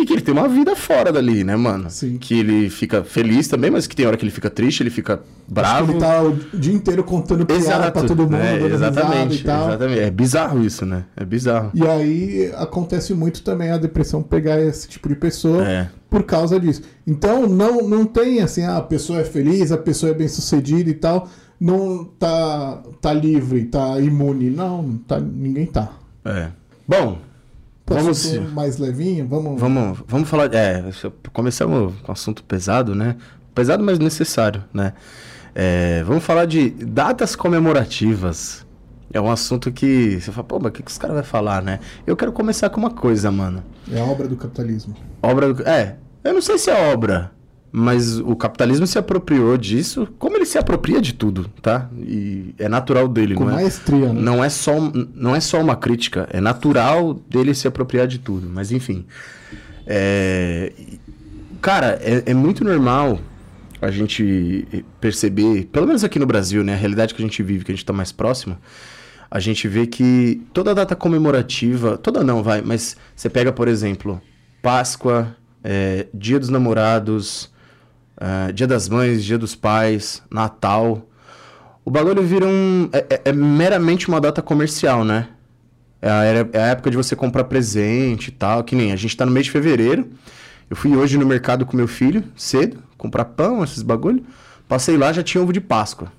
e 0.00 0.06
que 0.06 0.12
ele 0.12 0.22
tem 0.22 0.32
uma 0.32 0.48
vida 0.48 0.74
fora 0.74 1.12
dali, 1.12 1.44
né, 1.44 1.56
mano? 1.56 1.90
Sim. 1.90 2.16
Que 2.18 2.38
ele 2.38 2.70
fica 2.70 3.04
feliz 3.04 3.48
também, 3.48 3.70
mas 3.70 3.86
que 3.86 3.94
tem 3.94 4.06
hora 4.06 4.16
que 4.16 4.24
ele 4.24 4.30
fica 4.30 4.48
triste, 4.50 4.82
ele 4.82 4.90
fica 4.90 5.20
bravo. 5.46 5.92
Ele 5.92 6.00
tá 6.00 6.22
o 6.22 6.36
dia 6.54 6.72
inteiro 6.74 7.04
contando 7.04 7.44
piada 7.44 7.90
pra 7.90 8.02
todo 8.04 8.22
mundo, 8.22 8.36
é, 8.36 8.56
exatamente, 8.62 9.36
e 9.36 9.40
exatamente. 9.42 10.00
É 10.00 10.10
bizarro 10.10 10.64
isso, 10.64 10.86
né? 10.86 11.04
É 11.16 11.24
bizarro. 11.24 11.70
E 11.74 11.86
aí 11.86 12.52
acontece 12.56 13.12
muito 13.14 13.42
também 13.42 13.70
a 13.70 13.76
depressão 13.78 14.22
pegar 14.22 14.60
esse 14.60 14.88
tipo 14.88 15.08
de 15.08 15.14
pessoa 15.16 15.66
É. 15.68 15.88
por 16.08 16.22
causa 16.22 16.58
disso. 16.58 16.82
Então 17.06 17.46
não, 17.46 17.88
não 17.88 18.04
tem 18.04 18.40
assim, 18.40 18.62
ah, 18.64 18.76
a 18.78 18.82
pessoa 18.82 19.20
é 19.20 19.24
feliz, 19.24 19.72
a 19.72 19.78
pessoa 19.78 20.10
é 20.10 20.14
bem 20.14 20.28
sucedida 20.28 20.88
e 20.88 20.94
tal, 20.94 21.28
não 21.60 22.04
tá, 22.04 22.82
tá 23.00 23.12
livre, 23.12 23.64
tá 23.64 24.00
imune. 24.00 24.50
Não, 24.50 24.98
tá, 25.06 25.20
ninguém 25.20 25.66
tá. 25.66 25.90
É. 26.24 26.48
Bom, 26.88 27.18
vamos, 27.94 28.26
Assunto 28.26 28.50
mais 28.52 28.78
levinho, 28.78 29.26
vamos. 29.26 29.60
vamos, 29.60 29.98
vamos 30.06 30.28
falar. 30.28 30.52
É, 30.54 30.84
começamos 31.32 31.94
com 32.02 32.10
um 32.10 32.12
assunto 32.12 32.42
pesado, 32.44 32.94
né? 32.94 33.16
Pesado, 33.54 33.82
mas 33.82 33.98
necessário, 33.98 34.64
né? 34.72 34.92
É, 35.54 36.02
vamos 36.04 36.24
falar 36.24 36.46
de 36.46 36.70
datas 36.70 37.34
comemorativas. 37.34 38.64
É 39.12 39.20
um 39.20 39.30
assunto 39.30 39.72
que 39.72 40.20
você 40.20 40.30
fala, 40.30 40.44
pô, 40.44 40.58
mas 40.60 40.68
o 40.68 40.72
que, 40.72 40.82
que 40.84 40.90
os 40.90 40.96
caras 40.96 41.16
vão 41.16 41.24
falar, 41.24 41.62
né? 41.62 41.80
Eu 42.06 42.16
quero 42.16 42.32
começar 42.32 42.70
com 42.70 42.78
uma 42.78 42.90
coisa, 42.92 43.30
mano. 43.30 43.62
É 43.90 44.00
a 44.00 44.04
obra 44.04 44.28
do 44.28 44.36
capitalismo. 44.36 44.94
Obra 45.20 45.52
do... 45.52 45.68
É, 45.68 45.96
eu 46.22 46.32
não 46.32 46.40
sei 46.40 46.58
se 46.58 46.70
é 46.70 46.92
obra, 46.92 47.32
mas 47.72 48.18
o 48.18 48.34
capitalismo 48.34 48.86
se 48.86 48.98
apropriou 48.98 49.56
disso, 49.56 50.08
como 50.18 50.36
ele 50.36 50.46
se 50.46 50.58
apropria 50.58 51.00
de 51.00 51.14
tudo, 51.14 51.48
tá? 51.62 51.88
E 51.96 52.54
é 52.58 52.68
natural 52.68 53.06
dele, 53.06 53.34
Com 53.34 53.44
não 53.44 53.52
é? 53.52 53.54
maestria, 53.62 54.12
né? 54.12 54.20
Não 54.20 54.42
é, 54.42 54.48
só, 54.48 54.72
não 55.14 55.36
é 55.36 55.40
só 55.40 55.60
uma 55.60 55.76
crítica, 55.76 56.28
é 56.32 56.40
natural 56.40 57.14
dele 57.14 57.54
se 57.54 57.68
apropriar 57.68 58.06
de 58.06 58.18
tudo, 58.18 58.48
mas 58.48 58.72
enfim. 58.72 59.04
É, 59.86 60.72
Cara, 61.60 61.98
é, 62.02 62.30
é 62.30 62.34
muito 62.34 62.64
normal 62.64 63.20
a 63.82 63.90
gente 63.90 64.66
perceber, 65.00 65.66
pelo 65.66 65.86
menos 65.86 66.02
aqui 66.02 66.18
no 66.18 66.26
Brasil, 66.26 66.64
né? 66.64 66.72
A 66.72 66.76
realidade 66.76 67.14
que 67.14 67.22
a 67.22 67.24
gente 67.24 67.42
vive, 67.42 67.64
que 67.64 67.70
a 67.70 67.74
gente 67.74 67.84
tá 67.84 67.92
mais 67.92 68.10
próximo, 68.12 68.56
a 69.30 69.38
gente 69.38 69.68
vê 69.68 69.86
que 69.86 70.42
toda 70.54 70.74
data 70.74 70.96
comemorativa, 70.96 71.98
toda 71.98 72.24
não, 72.24 72.42
vai, 72.42 72.62
mas 72.62 72.96
você 73.14 73.28
pega, 73.28 73.52
por 73.52 73.68
exemplo, 73.68 74.20
Páscoa, 74.62 75.36
é, 75.62 76.06
Dia 76.14 76.38
dos 76.38 76.48
Namorados, 76.48 77.50
ah, 78.20 78.50
Dia 78.52 78.66
das 78.66 78.88
Mães, 78.88 79.24
Dia 79.24 79.38
dos 79.38 79.54
Pais, 79.54 80.22
Natal. 80.30 81.06
O 81.84 81.90
bagulho 81.90 82.22
vira 82.22 82.46
um. 82.46 82.88
É, 82.92 83.06
é- 83.10 83.22
é 83.30 83.32
meramente 83.32 84.06
uma 84.08 84.20
data 84.20 84.42
comercial, 84.42 85.04
né? 85.04 85.28
É 86.02 86.10
a, 86.10 86.24
é 86.24 86.62
a 86.62 86.66
época 86.68 86.90
de 86.90 86.96
você 86.96 87.16
comprar 87.16 87.44
presente 87.44 88.28
e 88.28 88.32
tal. 88.32 88.62
Que 88.62 88.76
nem 88.76 88.92
a 88.92 88.96
gente 88.96 89.16
tá 89.16 89.24
no 89.26 89.32
mês 89.32 89.46
de 89.46 89.52
fevereiro. 89.52 90.08
Eu 90.68 90.76
fui 90.76 90.94
hoje 90.96 91.18
no 91.18 91.26
mercado 91.26 91.66
com 91.66 91.76
meu 91.76 91.88
filho, 91.88 92.22
cedo, 92.36 92.78
comprar 92.96 93.24
pão, 93.24 93.64
esses 93.64 93.82
bagulho. 93.82 94.24
Passei 94.68 94.96
lá, 94.96 95.12
já 95.12 95.22
tinha 95.22 95.42
ovo 95.42 95.52
de 95.52 95.60
Páscoa. 95.60 96.12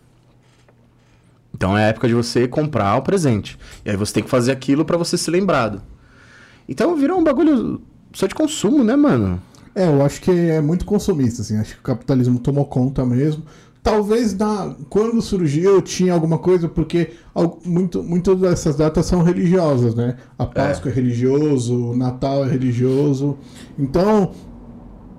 Então 1.53 1.77
é 1.77 1.85
a 1.85 1.87
época 1.89 2.07
de 2.07 2.13
você 2.13 2.47
comprar 2.47 2.95
o 2.97 3.01
presente. 3.01 3.57
E 3.85 3.89
aí 3.89 3.95
você 3.95 4.13
tem 4.13 4.23
que 4.23 4.29
fazer 4.29 4.51
aquilo 4.51 4.83
pra 4.83 4.97
você 4.97 5.17
ser 5.17 5.31
lembrado. 5.31 5.81
Então 6.67 6.95
virou 6.95 7.19
um 7.19 7.23
bagulho 7.23 7.81
só 8.13 8.27
de 8.27 8.35
consumo, 8.35 8.83
né, 8.83 8.95
mano? 8.95 9.41
É, 9.73 9.87
eu 9.87 10.01
acho 10.03 10.21
que 10.21 10.31
é 10.31 10.61
muito 10.61 10.85
consumista, 10.85 11.41
assim. 11.41 11.57
Acho 11.57 11.75
que 11.75 11.79
o 11.79 11.83
capitalismo 11.83 12.39
tomou 12.39 12.65
conta 12.65 13.05
mesmo. 13.05 13.43
Talvez 13.83 14.35
na, 14.37 14.75
quando 14.89 15.19
surgiu 15.21 15.81
tinha 15.81 16.13
alguma 16.13 16.37
coisa, 16.37 16.69
porque 16.69 17.11
muito, 17.65 18.03
muitas 18.03 18.37
dessas 18.39 18.75
datas 18.75 19.05
são 19.07 19.23
religiosas, 19.23 19.95
né? 19.95 20.17
A 20.37 20.45
Páscoa 20.45 20.91
é, 20.91 20.93
religioso, 20.93 21.91
o 21.91 21.95
Natal 21.95 22.45
é 22.45 22.49
religioso. 22.49 23.37
Então, 23.77 24.31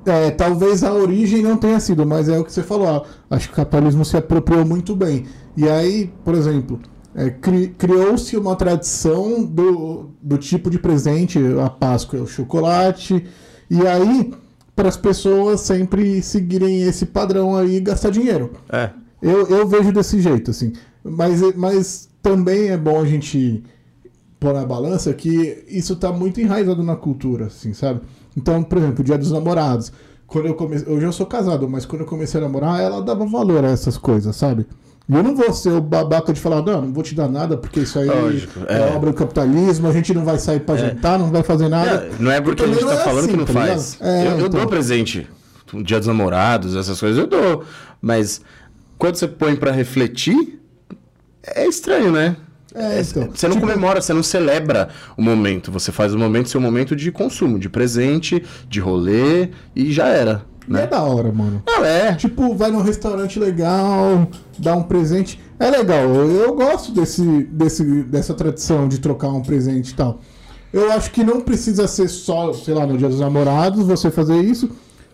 É, 0.04 0.30
talvez 0.32 0.82
a 0.82 0.92
origem 0.92 1.42
não 1.42 1.56
tenha 1.56 1.78
sido, 1.78 2.04
mas 2.06 2.28
é 2.28 2.38
o 2.38 2.44
que 2.44 2.52
você 2.52 2.62
falou. 2.62 3.06
acho 3.30 3.48
que 3.48 3.52
o 3.54 3.56
capitalismo 3.56 4.04
se 4.04 4.16
apropriou 4.16 4.64
muito 4.64 4.96
bem. 4.96 5.26
E 5.56 5.68
aí, 5.68 6.12
por 6.24 6.34
exemplo, 6.34 6.80
é, 7.14 7.30
cri- 7.30 7.68
criou-se 7.78 8.36
uma 8.36 8.56
tradição 8.56 9.44
do, 9.44 10.10
do 10.20 10.38
tipo 10.38 10.68
de 10.70 10.78
presente, 10.78 11.38
a 11.64 11.70
Páscoa 11.70 12.18
é 12.18 12.22
o 12.22 12.26
chocolate, 12.26 13.24
e 13.70 13.86
aí, 13.86 14.32
para 14.74 14.88
as 14.88 14.96
pessoas 14.96 15.60
sempre 15.60 16.22
seguirem 16.22 16.82
esse 16.82 17.06
padrão 17.06 17.56
aí 17.56 17.76
e 17.76 17.80
gastar 17.80 18.10
dinheiro. 18.10 18.52
É. 18.70 18.90
Eu, 19.20 19.46
eu 19.46 19.66
vejo 19.66 19.92
desse 19.92 20.20
jeito, 20.20 20.50
assim. 20.50 20.72
Mas, 21.04 21.40
mas 21.56 22.08
também 22.22 22.68
é 22.68 22.76
bom 22.76 23.00
a 23.00 23.06
gente 23.06 23.62
pôr 24.40 24.52
na 24.52 24.64
balança 24.64 25.12
que 25.14 25.64
isso 25.68 25.94
tá 25.94 26.12
muito 26.12 26.40
enraizado 26.40 26.82
na 26.82 26.96
cultura, 26.96 27.46
assim, 27.46 27.72
sabe? 27.72 28.00
Então, 28.36 28.62
por 28.62 28.78
exemplo, 28.78 29.00
o 29.00 29.04
Dia 29.04 29.18
dos 29.18 29.30
Namorados. 29.30 29.92
Quando 30.26 30.46
eu 30.46 30.54
comecei. 30.54 30.92
Hoje 30.92 31.04
eu 31.04 31.12
sou 31.12 31.26
casado, 31.26 31.68
mas 31.68 31.84
quando 31.84 32.02
eu 32.02 32.06
comecei 32.06 32.40
a 32.40 32.44
namorar, 32.44 32.80
ela 32.80 33.02
dava 33.02 33.26
valor 33.26 33.64
a 33.64 33.68
essas 33.68 33.98
coisas, 33.98 34.34
sabe? 34.34 34.66
E 35.08 35.14
eu 35.14 35.22
não 35.22 35.34
vou 35.34 35.52
ser 35.52 35.70
o 35.70 35.80
babaca 35.80 36.32
de 36.32 36.40
falar, 36.40 36.62
não, 36.62 36.82
não 36.82 36.92
vou 36.92 37.02
te 37.02 37.14
dar 37.14 37.28
nada, 37.28 37.56
porque 37.56 37.80
isso 37.80 37.98
aí 37.98 38.06
Lógico, 38.06 38.60
é. 38.68 38.78
é. 38.78 38.94
obra 38.94 39.10
do 39.10 39.16
capitalismo, 39.16 39.88
a 39.88 39.92
gente 39.92 40.14
não 40.14 40.24
vai 40.24 40.38
sair 40.38 40.60
pra 40.60 40.76
jantar, 40.76 41.18
não 41.18 41.30
vai 41.30 41.42
fazer 41.42 41.68
nada. 41.68 42.08
Não, 42.18 42.26
não 42.26 42.30
é 42.32 42.40
porque 42.40 42.62
a 42.62 42.66
gente 42.68 42.84
tá 42.84 42.94
é 42.94 42.96
falando 42.98 43.24
que 43.24 43.30
assim, 43.30 43.36
não 43.36 43.44
tá 43.44 43.52
faz. 43.52 43.98
É, 44.00 44.26
eu 44.26 44.30
eu 44.30 44.36
então. 44.46 44.60
dou 44.60 44.66
presente. 44.68 45.26
Dia 45.84 45.98
dos 45.98 46.06
namorados, 46.06 46.76
essas 46.76 46.98
coisas 47.00 47.18
eu 47.18 47.26
dou. 47.26 47.64
Mas 48.00 48.40
quando 48.98 49.16
você 49.16 49.26
põe 49.26 49.56
pra 49.56 49.72
refletir, 49.72 50.60
é 51.44 51.66
estranho, 51.66 52.12
né? 52.12 52.36
É, 52.74 53.00
então. 53.00 53.28
Você 53.34 53.48
não 53.48 53.56
Tipo- 53.56 53.66
comemora, 53.66 54.00
você 54.00 54.14
não 54.14 54.22
celebra 54.22 54.88
o 55.16 55.22
momento. 55.22 55.70
Você 55.72 55.90
faz 55.92 56.14
o 56.14 56.18
momento 56.18 56.48
ser 56.48 56.58
um 56.58 56.62
momento 56.62 56.94
de 56.96 57.10
consumo, 57.10 57.58
de 57.58 57.68
presente, 57.68 58.42
de 58.68 58.80
rolê 58.80 59.50
e 59.74 59.92
já 59.92 60.06
era. 60.08 60.42
E 60.68 60.70
é 60.72 60.80
Né? 60.80 60.86
da 60.86 61.02
hora, 61.02 61.30
mano. 61.32 61.62
Não, 61.66 61.84
é. 61.84 62.14
Tipo, 62.14 62.54
vai 62.54 62.70
num 62.70 62.82
restaurante 62.82 63.38
legal, 63.38 64.26
dá 64.58 64.74
um 64.76 64.82
presente. 64.82 65.40
É 65.58 65.70
legal, 65.70 66.02
eu, 66.04 66.54
gosto 66.54 66.92
desse, 66.92 67.22
desse, 67.44 67.84
dessa 68.04 68.34
tradição 68.34 68.88
de 68.88 68.98
trocar 68.98 69.28
um 69.28 69.42
presente 69.42 69.90
e 69.90 69.94
tal. 69.94 70.18
Eu 70.72 70.90
acho 70.92 71.10
que 71.10 71.22
não 71.22 71.40
precisa 71.40 71.86
ser 71.86 72.08
só, 72.08 72.52
sei 72.52 72.74
lá, 72.74 72.86
no 72.86 72.96
dia 72.96 73.08
dos 73.08 73.20
namorados 73.20 73.86
você 73.86 74.10
fazer 74.10 74.40
isso. 74.40 74.70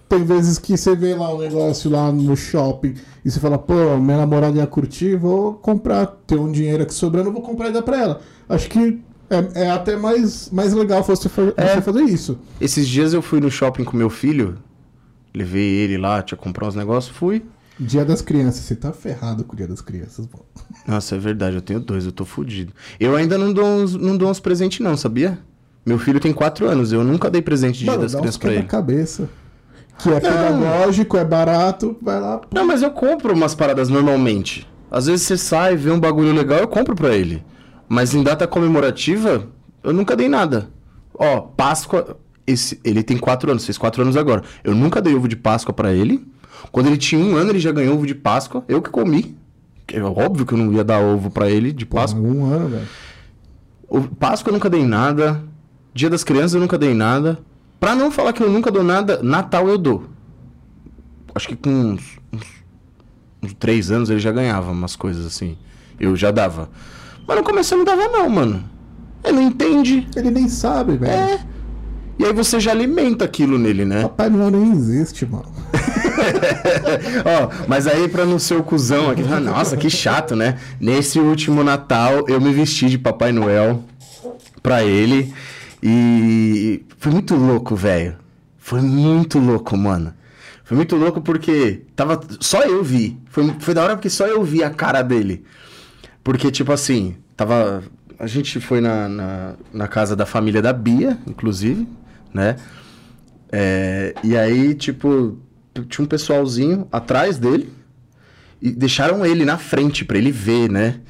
Tem 0.09 0.25
vezes 0.25 0.59
que 0.59 0.75
você 0.77 0.97
vê 0.97 1.15
lá 1.15 1.35
um 1.35 1.39
negócio 1.39 1.91
lá 1.91 2.11
no 2.11 2.35
shopping 2.35 2.95
e 3.23 3.31
você 3.31 3.39
fala, 3.39 3.59
pô, 3.59 3.75
minha 3.99 4.17
namorada 4.17 4.57
ia 4.57 4.67
curtir, 4.67 5.17
vou 5.17 5.53
comprar, 5.55 6.07
tem 6.27 6.39
um 6.39 6.51
dinheiro 6.51 6.83
aqui 6.83 6.95
sobrando, 6.95 7.31
vou 7.31 7.43
comprar 7.43 7.69
e 7.69 7.73
dar 7.73 7.83
pra 7.83 8.01
ela. 8.01 8.21
Acho 8.49 8.71
que 8.71 9.01
é, 9.29 9.65
é 9.67 9.71
até 9.71 9.97
mais, 9.97 10.49
mais 10.51 10.73
legal 10.73 11.03
você, 11.03 11.29
É. 11.59 11.75
você 11.75 11.83
fazer 11.83 12.03
isso. 12.05 12.39
Esses 12.59 12.89
dias 12.89 13.13
eu 13.13 13.21
fui 13.21 13.39
no 13.39 13.51
shopping 13.51 13.85
com 13.85 13.99
meu 13.99 14.09
filho, 14.09 14.57
levei 15.35 15.63
ele 15.77 15.97
lá, 15.99 16.23
tinha 16.23 16.37
comprar 16.39 16.67
uns 16.69 16.75
negócios, 16.75 17.15
fui. 17.17 17.45
Dia 17.81 18.05
das 18.05 18.21
crianças, 18.21 18.63
você 18.65 18.75
tá 18.75 18.93
ferrado 18.93 19.45
com 19.45 19.53
o 19.53 19.57
dia 19.57 19.69
das 19.69 19.81
crianças, 19.81 20.27
pô. 20.27 20.41
Nossa, 20.87 21.15
é 21.15 21.19
verdade, 21.19 21.57
eu 21.57 21.63
tenho 21.63 21.79
dois, 21.79 22.05
eu 22.07 22.13
tô 22.13 22.25
fudido. 22.25 22.73
Eu 22.99 23.15
ainda 23.15 23.39
não 23.39 23.53
dou 23.53 23.65
uns, 23.65 23.95
não 23.95 24.17
dou 24.17 24.29
uns 24.31 24.41
presentes, 24.41 24.81
não, 24.81 24.97
sabia? 24.97 25.39
Meu 25.87 25.99
filho 25.99 26.19
tem 26.19 26.33
quatro 26.33 26.69
anos, 26.69 26.93
eu 26.93 27.05
nunca 27.05 27.31
dei 27.31 27.41
presente 27.41 27.79
de 27.79 27.85
dia 27.85 27.93
Mano, 27.93 28.03
das 28.03 28.13
dá 28.13 28.19
uns 28.19 28.21
crianças 28.23 28.39
pra 28.39 28.51
ele. 28.51 28.57
quebra-cabeça. 28.63 29.29
Que 29.99 30.11
é 30.11 30.21
pedagógico, 30.21 31.17
é 31.17 31.25
barato, 31.25 31.97
vai 32.03 32.21
lá. 32.21 32.39
pô. 32.39 32.49
Não, 32.53 32.67
mas 32.67 32.83
eu 32.83 32.91
compro 32.91 33.33
umas 33.33 33.55
paradas 33.55 33.89
normalmente. 33.89 34.69
Às 34.91 35.07
vezes 35.07 35.27
você 35.27 35.37
sai, 35.37 35.77
vê 35.77 35.91
um 35.91 36.01
bagulho 36.01 36.33
legal, 36.33 36.59
eu 36.61 36.69
compro 36.69 36.95
pra 36.95 37.15
ele. 37.15 37.45
Mas 37.89 38.15
em 38.15 38.23
data 38.23 38.47
comemorativa, 38.47 39.47
eu 39.83 39.93
nunca 39.93 40.15
dei 40.17 40.29
nada. 40.29 40.69
Ó, 41.15 41.41
Páscoa, 41.41 42.17
esse, 42.49 42.81
ele 42.83 43.03
tem 43.03 43.19
quatro 43.19 43.51
anos, 43.51 43.65
fez 43.65 43.77
quatro 43.77 44.03
anos 44.03 44.17
agora. 44.17 44.43
Eu 44.65 44.75
nunca 44.75 45.03
dei 45.03 45.15
ovo 45.15 45.29
de 45.29 45.37
Páscoa 45.37 45.73
pra 45.73 45.93
ele. 45.93 46.27
Quando 46.73 46.87
ele 46.87 46.97
tinha 46.97 47.21
um 47.21 47.37
ano, 47.37 47.51
ele 47.51 47.59
já 47.59 47.71
ganhou 47.71 47.95
ovo 47.95 48.07
de 48.07 48.15
Páscoa. 48.15 48.65
Eu 48.67 48.81
que 48.81 48.91
comi. 48.91 49.37
É 49.93 50.03
óbvio 50.03 50.45
que 50.45 50.55
eu 50.55 50.59
não 50.59 50.73
ia 50.73 50.83
dar 50.83 51.01
ovo 51.01 51.31
pra 51.31 51.51
ele 51.51 51.73
de 51.73 51.85
Páscoa. 51.87 52.21
Um 52.21 52.45
ano, 52.45 52.69
velho. 52.69 52.89
O 53.89 54.03
Páscoa 54.03 54.51
eu 54.51 54.55
nunca 54.55 54.69
dei 54.69 54.85
nada. 54.85 55.43
Dia 55.95 56.11
das 56.11 56.25
Crianças 56.25 56.55
eu 56.55 56.61
nunca 56.61 56.79
dei 56.79 56.95
nada. 56.95 57.39
Pra 57.79 57.95
não 57.95 58.11
falar 58.11 58.33
que 58.33 58.43
eu 58.43 58.51
nunca 58.51 58.71
dou 58.71 58.83
nada, 58.83 59.23
Natal 59.23 59.69
eu 59.69 59.79
dou. 59.79 60.05
Acho 61.35 61.49
que 61.49 61.57
com 61.57 61.71
uns, 61.71 62.19
uns, 62.33 62.47
uns 63.43 63.55
três 63.55 63.91
anos 63.91 64.11
ele 64.11 64.21
já 64.21 64.33
ganhava 64.33 64.73
umas 64.73 64.97
coisas 64.97 65.25
assim. 65.25 65.57
Eu 66.01 66.17
já 66.17 66.31
dava. 66.31 66.69
Mas 67.27 67.37
no 67.37 67.45
começo 67.45 67.75
eu 67.75 67.79
não 67.79 67.85
dava 67.85 68.09
não, 68.09 68.29
mano. 68.29 68.65
Ele 69.23 69.35
não 69.35 69.43
entende. 69.43 70.09
Ele 70.17 70.31
nem 70.31 70.49
sabe, 70.49 70.97
velho. 70.97 71.13
É. 71.13 71.58
E 72.19 72.25
aí 72.25 72.33
você 72.33 72.59
já 72.59 72.73
alimenta 72.73 73.25
aquilo 73.25 73.59
nele, 73.59 73.85
né? 73.85 74.03
Papai 74.03 74.29
Noel 74.29 74.51
nem 74.51 74.73
existe, 74.73 75.25
mano. 75.25 75.47
Ó, 77.25 77.51
mas 77.69 77.87
aí 77.87 78.09
pra 78.09 78.25
não 78.25 78.39
ser 78.39 78.55
o 78.57 78.63
cuzão 78.63 79.11
aqui, 79.11 79.23
nossa, 79.23 79.77
que 79.77 79.89
chato, 79.89 80.35
né? 80.35 80.59
Nesse 80.81 81.21
último 81.21 81.63
Natal 81.63 82.25
eu 82.29 82.41
me 82.41 82.53
vesti 82.53 82.87
de 82.87 82.99
Papai 82.99 83.31
Noel 83.31 83.85
pra 84.63 84.83
ele 84.83 85.33
e 85.83 86.83
foi 86.99 87.13
muito 87.13 87.37
louco, 87.37 87.77
velho. 87.77 88.17
Foi 88.59 88.81
muito 88.81 89.39
louco, 89.39 89.77
mano. 89.77 90.13
Foi 90.65 90.77
muito 90.77 90.97
louco 90.97 91.21
porque 91.23 91.83
tava 91.97 92.21
só 92.41 92.63
eu 92.63 92.83
vi. 92.83 93.17
Foi, 93.31 93.55
foi 93.61 93.73
da 93.73 93.83
hora 93.83 93.97
porque 93.97 94.11
só 94.11 94.27
eu 94.27 94.43
vi 94.43 94.63
a 94.63 94.71
cara 94.71 95.01
dele. 95.03 95.45
Porque, 96.23 96.51
tipo 96.51 96.73
assim, 96.73 97.17
tava. 97.35 97.83
A 98.19 98.27
gente 98.27 98.61
foi 98.61 98.81
na, 98.81 99.09
na, 99.09 99.55
na 99.73 99.89
casa 99.89 100.15
da 100.15 100.27
família 100.27 100.61
da 100.61 100.73
Bia, 100.73 101.17
inclusive, 101.27 101.89
né? 102.33 102.57
É, 103.51 104.15
e 104.23 104.37
aí, 104.37 104.75
tipo, 104.75 105.39
tinha 105.89 106.05
um 106.05 106.09
pessoalzinho 106.09 106.87
atrás 106.93 107.39
dele 107.39 107.73
e 108.61 108.71
deixaram 108.71 109.25
ele 109.25 109.45
na 109.45 109.57
frente 109.57 110.05
pra 110.05 110.19
ele 110.19 110.33
ver, 110.33 110.71
né? 110.71 111.01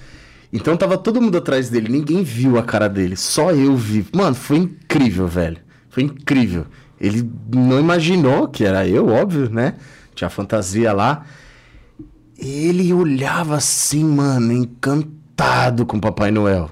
Então 0.52 0.76
tava 0.76 0.96
todo 0.96 1.20
mundo 1.20 1.36
atrás 1.36 1.68
dele, 1.68 1.90
ninguém 1.90 2.22
viu 2.22 2.58
a 2.58 2.62
cara 2.62 2.88
dele, 2.88 3.16
só 3.16 3.50
eu 3.52 3.76
vi. 3.76 4.06
Mano, 4.14 4.34
foi 4.34 4.58
incrível, 4.58 5.26
velho. 5.26 5.58
Foi 5.90 6.02
incrível. 6.02 6.66
Ele 7.00 7.30
não 7.54 7.78
imaginou 7.78 8.48
que 8.48 8.64
era 8.64 8.86
eu, 8.86 9.08
óbvio, 9.08 9.50
né? 9.50 9.74
Tinha 10.14 10.30
fantasia 10.30 10.92
lá. 10.92 11.24
Ele 12.38 12.92
olhava 12.92 13.56
assim, 13.56 14.04
mano, 14.04 14.52
encantado 14.52 15.84
com 15.84 16.00
Papai 16.00 16.30
Noel. 16.30 16.70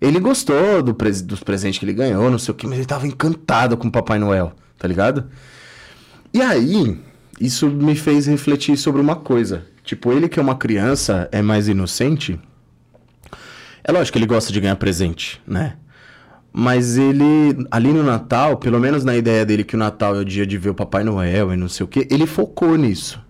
Ele 0.00 0.20
gostou 0.20 0.82
do 0.82 0.92
dos 0.92 1.42
presentes 1.42 1.78
que 1.78 1.84
ele 1.84 1.92
ganhou, 1.92 2.30
não 2.30 2.38
sei 2.38 2.52
o 2.52 2.54
que, 2.54 2.66
mas 2.66 2.78
ele 2.78 2.86
tava 2.86 3.06
encantado 3.06 3.76
com 3.76 3.88
o 3.88 3.92
Papai 3.92 4.18
Noel, 4.18 4.52
tá 4.78 4.86
ligado? 4.86 5.28
E 6.32 6.40
aí, 6.40 7.00
isso 7.40 7.68
me 7.68 7.96
fez 7.96 8.26
refletir 8.26 8.76
sobre 8.76 9.00
uma 9.00 9.16
coisa. 9.16 9.66
Tipo, 9.82 10.12
ele 10.12 10.28
que 10.28 10.38
é 10.38 10.42
uma 10.42 10.54
criança, 10.54 11.28
é 11.32 11.42
mais 11.42 11.66
inocente. 11.66 12.38
É 13.82 13.90
lógico 13.90 14.12
que 14.12 14.18
ele 14.18 14.26
gosta 14.26 14.52
de 14.52 14.60
ganhar 14.60 14.76
presente, 14.76 15.40
né? 15.46 15.76
Mas 16.52 16.98
ele, 16.98 17.66
ali 17.70 17.92
no 17.92 18.02
Natal, 18.02 18.56
pelo 18.56 18.78
menos 18.78 19.04
na 19.04 19.16
ideia 19.16 19.44
dele 19.44 19.64
que 19.64 19.76
o 19.76 19.78
Natal 19.78 20.16
é 20.16 20.20
o 20.20 20.24
dia 20.24 20.46
de 20.46 20.58
ver 20.58 20.70
o 20.70 20.74
Papai 20.74 21.04
Noel 21.04 21.52
e 21.52 21.56
não 21.56 21.68
sei 21.68 21.84
o 21.84 21.88
que, 21.88 22.06
ele 22.10 22.26
focou 22.26 22.76
nisso. 22.76 23.20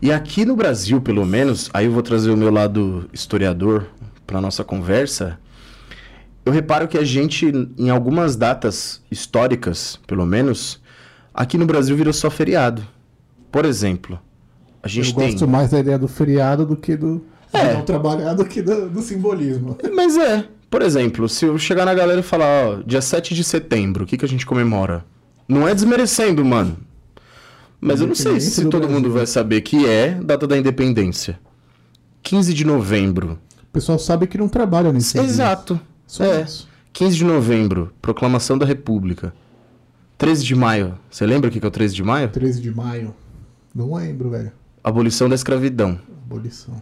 E 0.00 0.12
aqui 0.12 0.44
no 0.44 0.56
Brasil, 0.56 1.00
pelo 1.00 1.24
menos, 1.24 1.70
aí 1.72 1.86
eu 1.86 1.92
vou 1.92 2.02
trazer 2.02 2.30
o 2.30 2.36
meu 2.36 2.50
lado 2.50 3.08
historiador 3.12 3.86
para 4.26 4.40
nossa 4.40 4.64
conversa. 4.64 5.38
Eu 6.46 6.52
reparo 6.52 6.86
que 6.86 6.96
a 6.96 7.04
gente, 7.04 7.50
em 7.76 7.90
algumas 7.90 8.36
datas 8.36 9.02
históricas, 9.10 9.98
pelo 10.06 10.24
menos, 10.24 10.80
aqui 11.34 11.58
no 11.58 11.66
Brasil 11.66 11.96
virou 11.96 12.12
só 12.12 12.30
feriado. 12.30 12.86
Por 13.50 13.64
exemplo, 13.64 14.16
a 14.80 14.86
gente 14.86 15.10
Eu 15.10 15.16
tem. 15.16 15.30
gosto 15.32 15.48
mais 15.48 15.70
da 15.72 15.80
ideia 15.80 15.98
do 15.98 16.06
feriado 16.06 16.64
do 16.64 16.76
que 16.76 16.96
do. 16.96 17.24
É. 17.52 17.74
Não 17.74 17.82
trabalhar 17.82 18.34
do 18.34 18.44
que 18.44 18.62
do, 18.62 18.88
do 18.88 19.02
simbolismo. 19.02 19.76
Mas 19.94 20.16
é, 20.16 20.44
por 20.70 20.82
exemplo, 20.82 21.28
se 21.28 21.44
eu 21.46 21.58
chegar 21.58 21.84
na 21.84 21.94
galera 21.94 22.20
e 22.20 22.22
falar, 22.22 22.46
ó, 22.46 22.82
dia 22.86 23.00
7 23.02 23.34
de 23.34 23.42
setembro, 23.42 24.04
o 24.04 24.06
que, 24.06 24.16
que 24.16 24.24
a 24.24 24.28
gente 24.28 24.46
comemora? 24.46 25.04
Não 25.48 25.66
é 25.66 25.74
desmerecendo, 25.74 26.44
mano. 26.44 26.76
Mas 27.80 28.00
eu 28.00 28.06
não 28.06 28.14
sei 28.14 28.40
se 28.40 28.62
do 28.62 28.70
todo 28.70 28.82
Brasil. 28.82 28.96
mundo 28.96 29.12
vai 29.12 29.26
saber 29.26 29.62
que 29.62 29.84
é 29.84 30.10
data 30.14 30.46
da 30.46 30.56
independência. 30.56 31.40
15 32.22 32.54
de 32.54 32.64
novembro. 32.64 33.38
O 33.64 33.72
pessoal 33.72 33.98
sabe 33.98 34.26
que 34.28 34.38
não 34.38 34.48
trabalha 34.48 34.92
nesse 34.92 35.14
dia. 35.14 35.22
Só 36.06 36.24
é. 36.24 36.42
isso. 36.42 36.68
15 36.92 37.16
de 37.16 37.24
novembro, 37.24 37.92
proclamação 38.00 38.56
da 38.56 38.64
República. 38.64 39.34
13 40.16 40.44
de 40.44 40.54
maio. 40.54 40.98
Você 41.10 41.26
lembra 41.26 41.48
o 41.48 41.52
que 41.52 41.62
é 41.62 41.68
o 41.68 41.70
13 41.70 41.94
de 41.94 42.02
maio? 42.02 42.28
13 42.28 42.60
de 42.62 42.74
maio. 42.74 43.14
Não 43.74 43.94
lembro, 43.94 44.30
velho. 44.30 44.50
Abolição 44.82 45.28
da 45.28 45.34
escravidão. 45.34 46.00
Abolição. 46.24 46.80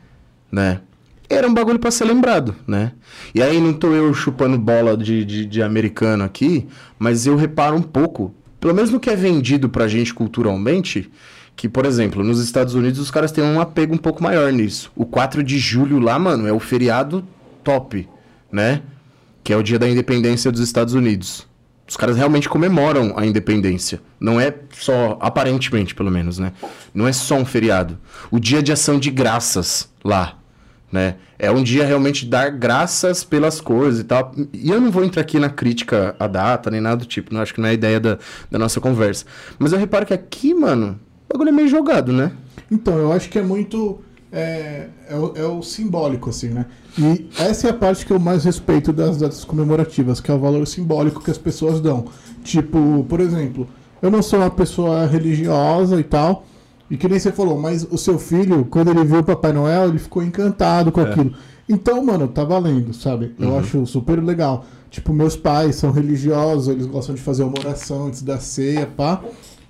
né? 0.52 0.80
Era 1.28 1.48
um 1.48 1.54
bagulho 1.54 1.78
pra 1.78 1.90
ser 1.90 2.04
lembrado, 2.04 2.54
né? 2.66 2.92
E 3.34 3.42
aí 3.42 3.58
não 3.60 3.72
tô 3.72 3.92
eu 3.92 4.12
chupando 4.14 4.56
bola 4.58 4.96
de, 4.96 5.24
de, 5.24 5.46
de 5.46 5.62
americano 5.62 6.22
aqui, 6.22 6.68
mas 6.98 7.26
eu 7.26 7.34
reparo 7.34 7.74
um 7.74 7.82
pouco, 7.82 8.32
pelo 8.60 8.74
menos 8.74 8.90
no 8.90 9.00
que 9.00 9.10
é 9.10 9.16
vendido 9.16 9.68
pra 9.68 9.88
gente 9.88 10.14
culturalmente, 10.14 11.10
que, 11.56 11.68
por 11.68 11.86
exemplo, 11.86 12.22
nos 12.22 12.40
Estados 12.40 12.74
Unidos 12.74 13.00
os 13.00 13.10
caras 13.10 13.32
têm 13.32 13.42
um 13.42 13.60
apego 13.60 13.94
um 13.94 13.98
pouco 13.98 14.22
maior 14.22 14.52
nisso. 14.52 14.92
O 14.94 15.06
4 15.06 15.42
de 15.42 15.58
julho 15.58 15.98
lá, 15.98 16.18
mano, 16.18 16.46
é 16.46 16.52
o 16.52 16.60
feriado 16.60 17.24
top, 17.64 18.08
né? 18.52 18.82
Que 19.44 19.52
é 19.52 19.56
o 19.56 19.62
dia 19.62 19.78
da 19.78 19.88
independência 19.88 20.50
dos 20.50 20.60
Estados 20.60 20.94
Unidos. 20.94 21.46
Os 21.86 21.96
caras 21.96 22.16
realmente 22.16 22.48
comemoram 22.48 23.12
a 23.16 23.26
independência. 23.26 24.00
Não 24.18 24.40
é 24.40 24.54
só, 24.72 25.18
aparentemente 25.20 25.94
pelo 25.94 26.10
menos, 26.10 26.38
né? 26.38 26.52
Não 26.94 27.06
é 27.06 27.12
só 27.12 27.36
um 27.36 27.44
feriado. 27.44 27.98
O 28.30 28.40
dia 28.40 28.62
de 28.62 28.72
ação 28.72 28.98
de 28.98 29.10
graças 29.10 29.90
lá, 30.02 30.38
né? 30.90 31.16
É 31.38 31.50
um 31.50 31.62
dia 31.62 31.84
realmente 31.84 32.24
dar 32.24 32.50
graças 32.50 33.22
pelas 33.22 33.60
coisas 33.60 34.00
e 34.00 34.04
tal. 34.04 34.32
E 34.52 34.70
eu 34.70 34.80
não 34.80 34.90
vou 34.90 35.04
entrar 35.04 35.20
aqui 35.20 35.38
na 35.38 35.50
crítica 35.50 36.16
à 36.18 36.26
data, 36.26 36.70
nem 36.70 36.80
nada 36.80 36.96
do 36.96 37.04
tipo. 37.04 37.34
Não 37.34 37.42
acho 37.42 37.52
que 37.52 37.60
não 37.60 37.68
é 37.68 37.72
a 37.72 37.74
ideia 37.74 38.00
da, 38.00 38.18
da 38.50 38.58
nossa 38.58 38.80
conversa. 38.80 39.26
Mas 39.58 39.72
eu 39.72 39.78
reparo 39.78 40.06
que 40.06 40.14
aqui, 40.14 40.54
mano, 40.54 40.98
o 41.28 41.32
bagulho 41.34 41.50
é 41.50 41.52
meio 41.52 41.68
jogado, 41.68 42.12
né? 42.12 42.32
Então, 42.70 42.96
eu 42.96 43.12
acho 43.12 43.28
que 43.28 43.38
é 43.38 43.42
muito. 43.42 44.00
É, 44.36 44.88
é, 45.08 45.16
o, 45.16 45.32
é 45.36 45.46
o 45.46 45.62
simbólico, 45.62 46.28
assim, 46.30 46.48
né? 46.48 46.66
E 46.98 47.28
essa 47.38 47.68
é 47.68 47.70
a 47.70 47.74
parte 47.74 48.04
que 48.04 48.12
eu 48.12 48.18
mais 48.18 48.44
respeito 48.44 48.92
das 48.92 49.16
datas 49.16 49.44
comemorativas, 49.44 50.20
que 50.20 50.28
é 50.28 50.34
o 50.34 50.38
valor 50.40 50.66
simbólico 50.66 51.22
que 51.22 51.30
as 51.30 51.38
pessoas 51.38 51.80
dão. 51.80 52.06
Tipo, 52.42 53.06
por 53.08 53.20
exemplo, 53.20 53.68
eu 54.02 54.10
não 54.10 54.22
sou 54.22 54.40
uma 54.40 54.50
pessoa 54.50 55.06
religiosa 55.06 56.00
e 56.00 56.02
tal, 56.02 56.44
e 56.90 56.96
que 56.96 57.08
nem 57.08 57.18
você 57.18 57.30
falou, 57.30 57.60
mas 57.60 57.86
o 57.88 57.96
seu 57.96 58.18
filho, 58.18 58.64
quando 58.68 58.90
ele 58.90 59.04
viu 59.04 59.20
o 59.20 59.24
Papai 59.24 59.52
Noel, 59.52 59.88
ele 59.90 59.98
ficou 60.00 60.20
encantado 60.20 60.90
com 60.90 61.00
É. 61.00 61.04
aquilo. 61.10 61.32
Então, 61.68 62.04
mano, 62.04 62.26
tá 62.26 62.42
valendo, 62.42 62.92
sabe? 62.92 63.34
Eu 63.38 63.56
acho 63.56 63.86
super 63.86 64.20
legal. 64.22 64.66
Tipo, 64.90 65.12
meus 65.14 65.36
pais 65.36 65.76
são 65.76 65.92
religiosos, 65.92 66.68
eles 66.68 66.86
gostam 66.86 67.14
de 67.14 67.20
fazer 67.20 67.44
uma 67.44 67.54
oração 67.58 68.08
antes 68.08 68.20
da 68.20 68.38
ceia, 68.40 68.86
pá. 68.86 69.22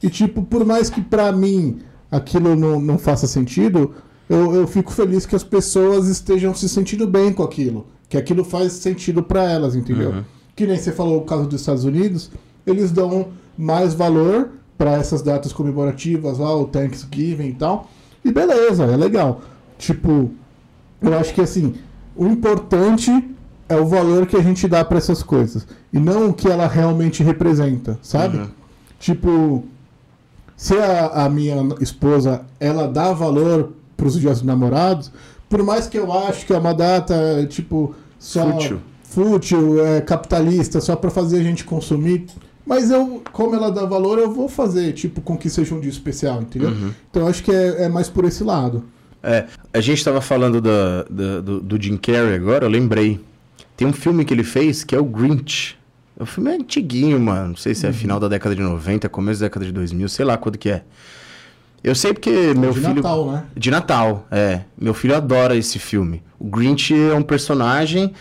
E, 0.02 0.08
tipo, 0.08 0.42
por 0.42 0.64
mais 0.64 0.88
que 0.88 1.02
pra 1.02 1.30
mim 1.32 1.80
aquilo 2.10 2.56
não, 2.56 2.80
não 2.80 2.98
faça 2.98 3.26
sentido, 3.26 3.92
eu, 4.34 4.54
eu 4.54 4.66
fico 4.66 4.90
feliz 4.90 5.24
que 5.24 5.36
as 5.36 5.44
pessoas 5.44 6.08
estejam 6.08 6.52
se 6.54 6.68
sentindo 6.68 7.06
bem 7.06 7.32
com 7.32 7.42
aquilo. 7.42 7.86
Que 8.08 8.16
aquilo 8.16 8.44
faz 8.44 8.72
sentido 8.72 9.22
pra 9.22 9.44
elas, 9.44 9.76
entendeu? 9.76 10.24
Que 10.56 10.66
nem 10.66 10.76
você 10.76 10.92
falou 10.92 11.18
o 11.18 11.24
caso 11.24 11.46
dos 11.46 11.60
Estados 11.60 11.84
Unidos, 11.84 12.30
eles 12.66 12.90
dão 12.90 13.28
mais 13.56 13.94
valor 13.94 14.50
pra 14.76 14.94
essas 14.94 15.22
datas 15.22 15.52
comemorativas 15.52 16.38
lá, 16.38 16.54
o 16.54 16.66
Thanksgiving 16.66 17.48
e 17.48 17.54
tal. 17.54 17.88
E 18.24 18.32
beleza, 18.32 18.84
é 18.84 18.96
legal. 18.96 19.40
Tipo, 19.78 20.30
eu 21.00 21.16
acho 21.18 21.32
que 21.32 21.40
assim, 21.40 21.74
o 22.16 22.26
importante 22.26 23.10
é 23.68 23.76
o 23.76 23.86
valor 23.86 24.26
que 24.26 24.36
a 24.36 24.42
gente 24.42 24.66
dá 24.66 24.84
pra 24.84 24.98
essas 24.98 25.22
coisas 25.22 25.66
e 25.92 25.98
não 25.98 26.30
o 26.30 26.34
que 26.34 26.48
ela 26.48 26.66
realmente 26.66 27.22
representa, 27.22 27.98
sabe? 28.02 28.38
Uhum. 28.38 28.48
Tipo, 28.98 29.64
se 30.56 30.76
a, 30.76 31.24
a 31.24 31.28
minha 31.28 31.56
esposa 31.80 32.42
ela 32.58 32.86
dá 32.88 33.12
valor 33.12 33.72
pros 33.96 34.18
dias 34.18 34.38
dos 34.38 34.46
namorados, 34.46 35.10
por 35.48 35.62
mais 35.62 35.86
que 35.86 35.98
eu 35.98 36.12
acho 36.12 36.46
que 36.46 36.52
é 36.52 36.58
uma 36.58 36.74
data 36.74 37.46
tipo 37.48 37.94
só 38.18 38.50
Fútil. 38.52 38.80
fútil, 39.02 39.84
é, 39.84 40.00
capitalista, 40.00 40.80
só 40.80 40.96
pra 40.96 41.10
fazer 41.10 41.38
a 41.40 41.42
gente 41.42 41.64
consumir, 41.64 42.26
mas 42.66 42.90
eu, 42.90 43.22
como 43.32 43.54
ela 43.54 43.70
dá 43.70 43.84
valor, 43.84 44.18
eu 44.18 44.32
vou 44.32 44.48
fazer 44.48 44.92
tipo 44.92 45.20
com 45.20 45.36
que 45.36 45.48
seja 45.50 45.74
um 45.74 45.80
dia 45.80 45.90
especial, 45.90 46.40
entendeu? 46.42 46.70
Então 47.10 47.22
eu 47.22 47.28
acho 47.28 47.42
que 47.42 47.50
é, 47.52 47.84
é 47.84 47.88
mais 47.88 48.08
por 48.08 48.24
esse 48.24 48.42
lado. 48.42 48.84
É, 49.22 49.46
a 49.72 49.80
gente 49.80 50.04
tava 50.04 50.20
falando 50.20 50.60
da- 50.60 51.02
do, 51.40 51.60
do 51.60 51.82
Jim 51.82 51.96
Carrey 51.96 52.34
agora, 52.34 52.64
eu 52.66 52.70
lembrei. 52.70 53.20
Tem 53.76 53.86
um 53.88 53.92
filme 53.92 54.24
que 54.24 54.32
ele 54.34 54.44
fez 54.44 54.84
que 54.84 54.94
é 54.94 54.98
o 54.98 55.04
Grinch. 55.04 55.76
O 56.18 56.24
filme 56.26 56.50
é 56.50 56.54
antiguinho, 56.54 57.18
mano. 57.18 57.48
Não 57.48 57.56
sei 57.56 57.74
se 57.74 57.86
é 57.86 57.92
final 57.92 58.20
da 58.20 58.28
década 58.28 58.54
de 58.54 58.62
90, 58.62 59.08
começo 59.08 59.40
da 59.40 59.46
década 59.46 59.66
de 59.66 59.72
2000, 59.72 60.08
sei 60.08 60.24
lá 60.24 60.36
quando 60.36 60.56
que 60.58 60.68
é. 60.70 60.82
Eu 61.84 61.94
sei 61.94 62.14
porque 62.14 62.54
meu 62.54 62.72
de 62.72 62.80
filho... 62.80 62.94
Natal, 62.94 63.30
né? 63.30 63.44
De 63.54 63.70
Natal, 63.70 64.26
é. 64.30 64.60
Meu 64.80 64.94
filho 64.94 65.14
adora 65.14 65.54
esse 65.54 65.78
filme. 65.78 66.22
O 66.38 66.46
Grinch 66.48 66.94
é 66.94 67.14
um 67.14 67.22
personagem 67.22 68.12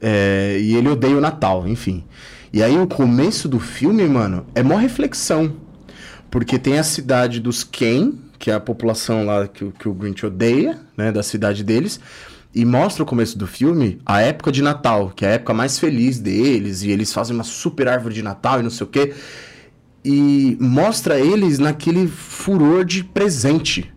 é, 0.00 0.58
e 0.60 0.74
ele 0.74 0.88
odeia 0.88 1.16
o 1.16 1.20
Natal, 1.20 1.66
enfim. 1.68 2.04
E 2.52 2.62
aí 2.62 2.76
o 2.76 2.86
começo 2.86 3.48
do 3.48 3.60
filme, 3.60 4.04
mano, 4.08 4.44
é 4.54 4.62
mó 4.62 4.76
reflexão. 4.76 5.52
Porque 6.30 6.58
tem 6.58 6.78
a 6.78 6.82
cidade 6.82 7.38
dos 7.38 7.62
Ken, 7.62 8.12
que 8.38 8.50
é 8.50 8.54
a 8.54 8.60
população 8.60 9.24
lá 9.24 9.46
que, 9.46 9.64
o- 9.64 9.70
que 9.72 9.88
o 9.88 9.94
Grinch 9.94 10.26
odeia, 10.26 10.78
né, 10.96 11.12
da 11.12 11.22
cidade 11.22 11.62
deles. 11.62 12.00
E 12.52 12.64
mostra 12.64 13.02
o 13.02 13.06
começo 13.06 13.38
do 13.38 13.46
filme 13.46 14.00
a 14.04 14.20
época 14.22 14.50
de 14.50 14.62
Natal, 14.62 15.12
que 15.14 15.24
é 15.24 15.28
a 15.28 15.32
época 15.32 15.52
mais 15.54 15.78
feliz 15.78 16.18
deles, 16.18 16.82
e 16.82 16.90
eles 16.90 17.12
fazem 17.12 17.34
uma 17.36 17.44
super 17.44 17.86
árvore 17.86 18.14
de 18.14 18.22
Natal 18.22 18.58
e 18.58 18.62
não 18.62 18.70
sei 18.70 18.84
o 18.86 18.90
quê. 18.90 19.14
E 20.08 20.56
mostra 20.60 21.18
eles 21.18 21.58
naquele 21.58 22.06
furor 22.06 22.84
de 22.84 23.02
presente. 23.02 23.92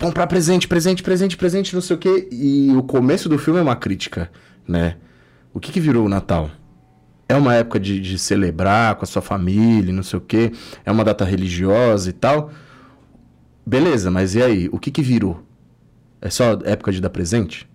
Comprar 0.00 0.26
presente, 0.26 0.66
presente, 0.66 1.02
presente, 1.02 1.36
presente, 1.36 1.74
não 1.74 1.82
sei 1.82 1.96
o 1.96 1.98
quê. 1.98 2.28
E 2.32 2.72
o 2.74 2.82
começo 2.82 3.28
do 3.28 3.38
filme 3.38 3.60
é 3.60 3.62
uma 3.62 3.76
crítica, 3.76 4.30
né? 4.66 4.96
O 5.52 5.60
que, 5.60 5.70
que 5.70 5.78
virou 5.78 6.06
o 6.06 6.08
Natal? 6.08 6.50
É 7.28 7.36
uma 7.36 7.54
época 7.54 7.78
de, 7.78 8.00
de 8.00 8.18
celebrar 8.18 8.94
com 8.94 9.04
a 9.04 9.06
sua 9.06 9.20
família, 9.20 9.92
não 9.92 10.02
sei 10.02 10.18
o 10.18 10.22
quê. 10.22 10.50
É 10.82 10.90
uma 10.90 11.04
data 11.04 11.26
religiosa 11.26 12.08
e 12.08 12.14
tal. 12.14 12.50
Beleza, 13.66 14.10
mas 14.10 14.34
e 14.34 14.42
aí? 14.42 14.66
O 14.72 14.78
que, 14.78 14.90
que 14.90 15.02
virou? 15.02 15.44
É 16.22 16.30
só 16.30 16.58
época 16.64 16.90
de 16.90 17.02
dar 17.02 17.10
presente? 17.10 17.68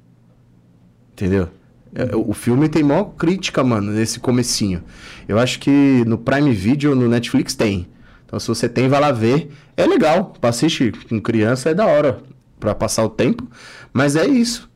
Entendeu? 1.12 1.50
É, 1.98 2.16
O 2.16 2.32
filme 2.32 2.70
tem 2.70 2.84
maior 2.84 3.06
crítica, 3.06 3.64
mano, 3.64 3.92
nesse 3.92 4.20
comecinho. 4.20 4.84
Eu 5.28 5.40
acho 5.40 5.60
que 5.60 6.04
no 6.06 6.16
Prime 6.16 6.54
Video, 6.54 6.94
no 6.94 7.10
Netflix, 7.10 7.56
tem. 7.56 7.88
Então, 8.24 8.40
se 8.40 8.48
você 8.48 8.70
tem, 8.70 8.88
vai 8.88 9.02
lá 9.02 9.12
ver. 9.12 9.50
É 9.76 9.88
legal. 9.88 10.34
Pra 10.40 10.52
assistir 10.52 10.94
com 11.10 11.20
criança 11.20 11.72
é 11.72 11.74
da 11.74 11.88
hora. 11.88 12.20
Pra 12.60 12.76
passar 12.76 13.04
o 13.04 13.10
tempo. 13.10 13.48
Mas 13.92 14.16
é 14.16 14.28
isso. 14.28 14.70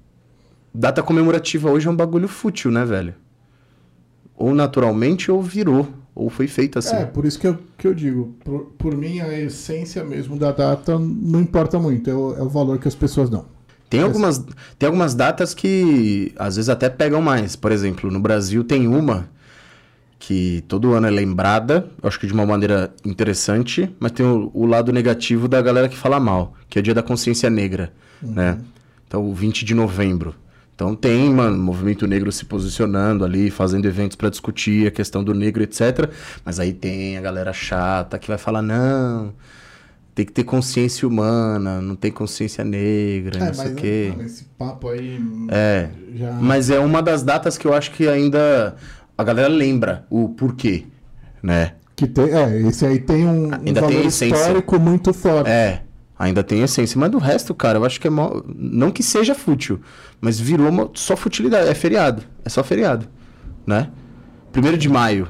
Data 0.73 1.03
comemorativa 1.03 1.69
hoje 1.69 1.87
é 1.87 1.91
um 1.91 1.95
bagulho 1.95 2.27
fútil, 2.27 2.71
né, 2.71 2.83
velho? 2.85 3.13
Ou 4.35 4.55
naturalmente, 4.55 5.29
ou 5.31 5.43
virou. 5.43 5.87
Ou 6.15 6.29
foi 6.29 6.47
feito 6.47 6.79
assim. 6.79 6.95
É, 6.95 7.05
por 7.05 7.25
isso 7.25 7.39
que 7.39 7.47
eu, 7.47 7.57
que 7.77 7.87
eu 7.87 7.93
digo, 7.93 8.35
por, 8.43 8.65
por 8.77 8.97
mim 8.97 9.19
a 9.21 9.39
essência 9.39 10.03
mesmo 10.03 10.37
da 10.37 10.51
data 10.51 10.99
não 10.99 11.39
importa 11.39 11.79
muito, 11.79 12.09
é 12.09 12.13
o, 12.13 12.35
é 12.35 12.41
o 12.41 12.49
valor 12.49 12.77
que 12.79 12.87
as 12.87 12.95
pessoas 12.95 13.29
dão. 13.29 13.45
Tem 13.91 14.01
algumas, 14.01 14.41
tem 14.79 14.87
algumas 14.87 15.13
datas 15.13 15.53
que 15.53 16.33
às 16.37 16.55
vezes 16.55 16.69
até 16.69 16.89
pegam 16.89 17.21
mais. 17.21 17.57
Por 17.57 17.73
exemplo, 17.73 18.09
no 18.09 18.21
Brasil 18.21 18.63
tem 18.63 18.87
uma 18.87 19.29
que 20.17 20.63
todo 20.65 20.93
ano 20.93 21.07
é 21.07 21.09
lembrada, 21.09 21.89
acho 22.01 22.17
que 22.17 22.25
de 22.25 22.31
uma 22.31 22.45
maneira 22.45 22.93
interessante, 23.03 23.93
mas 23.99 24.13
tem 24.13 24.25
o, 24.25 24.49
o 24.53 24.65
lado 24.65 24.93
negativo 24.93 25.45
da 25.45 25.61
galera 25.61 25.89
que 25.89 25.97
fala 25.97 26.21
mal, 26.21 26.53
que 26.69 26.79
é 26.79 26.79
o 26.79 26.83
Dia 26.83 26.93
da 26.93 27.03
Consciência 27.03 27.49
Negra, 27.49 27.91
né? 28.21 28.59
Então, 29.05 29.29
o 29.29 29.33
20 29.33 29.65
de 29.65 29.75
novembro. 29.75 30.35
Então 30.73 30.95
tem, 30.95 31.29
mano, 31.29 31.57
movimento 31.57 32.07
negro 32.07 32.31
se 32.31 32.45
posicionando 32.45 33.25
ali, 33.25 33.51
fazendo 33.51 33.85
eventos 33.87 34.15
pra 34.15 34.29
discutir 34.29 34.87
a 34.87 34.91
questão 34.91 35.21
do 35.21 35.33
negro, 35.33 35.61
etc. 35.61 36.09
Mas 36.45 36.61
aí 36.61 36.71
tem 36.71 37.17
a 37.17 37.21
galera 37.21 37.51
chata 37.51 38.17
que 38.17 38.29
vai 38.29 38.37
falar, 38.37 38.61
não, 38.61 39.33
tem 40.13 40.25
que 40.25 40.31
ter 40.31 40.43
consciência 40.43 41.07
humana, 41.07 41.81
não 41.81 41.95
tem 41.95 42.11
consciência 42.11 42.63
negra, 42.63 43.45
não 43.45 43.53
sei 43.53 43.71
o 43.71 43.75
quê. 43.75 44.13
esse 44.19 44.43
papo 44.57 44.89
aí 44.89 45.19
É. 45.49 45.89
já... 46.13 46.31
Mas 46.33 46.69
é 46.69 46.79
uma 46.79 47.01
das 47.01 47.23
datas 47.23 47.57
que 47.57 47.65
eu 47.65 47.73
acho 47.73 47.91
que 47.91 48.07
ainda 48.07 48.75
a 49.17 49.23
galera 49.23 49.47
lembra 49.47 50.05
o 50.09 50.29
porquê, 50.29 50.85
né? 51.41 51.73
Que 51.95 52.07
tem, 52.07 52.25
é, 52.25 52.61
esse 52.61 52.85
aí 52.85 52.99
tem 52.99 53.25
um, 53.25 53.49
um 53.49 53.53
Ainda 53.65 53.81
valor 53.81 53.95
tem 53.95 54.07
histórico 54.07 54.79
muito 54.79 55.13
forte. 55.13 55.49
É, 55.49 55.83
ainda 56.17 56.43
tem 56.43 56.61
essência. 56.61 56.99
Mas 56.99 57.11
do 57.11 57.17
resto, 57.17 57.53
cara, 57.53 57.77
eu 57.77 57.85
acho 57.85 57.99
que 58.01 58.07
é 58.07 58.09
mó... 58.09 58.41
Não 58.47 58.91
que 58.91 59.03
seja 59.03 59.35
fútil, 59.35 59.79
mas 60.19 60.39
virou 60.39 60.67
uma... 60.69 60.89
só 60.93 61.15
futilidade. 61.15 61.69
É 61.69 61.73
feriado. 61.73 62.23
É 62.43 62.49
só 62.49 62.63
feriado, 62.63 63.07
né? 63.65 63.89
Primeiro 64.51 64.77
de 64.77 64.89
maio. 64.89 65.27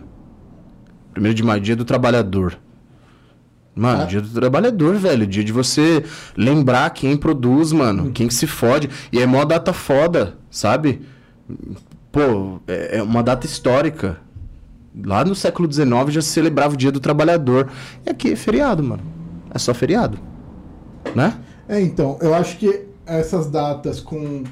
Primeiro 1.13 1.36
de 1.36 1.44
maio, 1.44 1.62
dia 1.62 1.76
do 1.76 1.84
trabalhador. 1.86 2.58
Mano, 3.76 4.02
Ah. 4.04 4.06
dia 4.06 4.22
do 4.22 4.28
trabalhador, 4.30 4.96
velho. 4.96 5.26
Dia 5.26 5.44
de 5.44 5.52
você 5.52 6.04
lembrar 6.36 6.90
quem 6.90 7.16
produz, 7.16 7.72
mano. 7.72 8.12
Quem 8.12 8.28
que 8.28 8.34
se 8.34 8.46
fode. 8.48 8.90
E 9.12 9.20
é 9.20 9.26
mó 9.26 9.46
data 9.46 9.72
foda, 9.72 10.36
sabe? 10.50 11.02
Pô, 12.12 12.60
é 12.68 12.98
é 12.98 13.04
uma 13.04 13.24
data 13.24 13.46
histórica. 13.46 14.18
Lá 15.06 15.24
no 15.24 15.34
século 15.34 15.72
XIX 15.72 16.10
já 16.10 16.22
se 16.22 16.28
celebrava 16.30 16.74
o 16.74 16.78
dia 16.78 16.92
do 16.92 17.00
trabalhador. 17.00 17.70
E 18.06 18.10
aqui 18.10 18.34
é 18.34 18.36
feriado, 18.36 18.84
mano. 18.84 19.04
É 19.54 19.58
só 19.58 19.74
feriado. 19.74 20.18
Né? 21.16 21.34
É, 21.68 21.80
então, 21.80 22.18
eu 22.22 22.34
acho 22.34 22.58
que 22.58 22.82
essas 23.06 23.50
datas 23.50 24.02
com, 24.02 24.44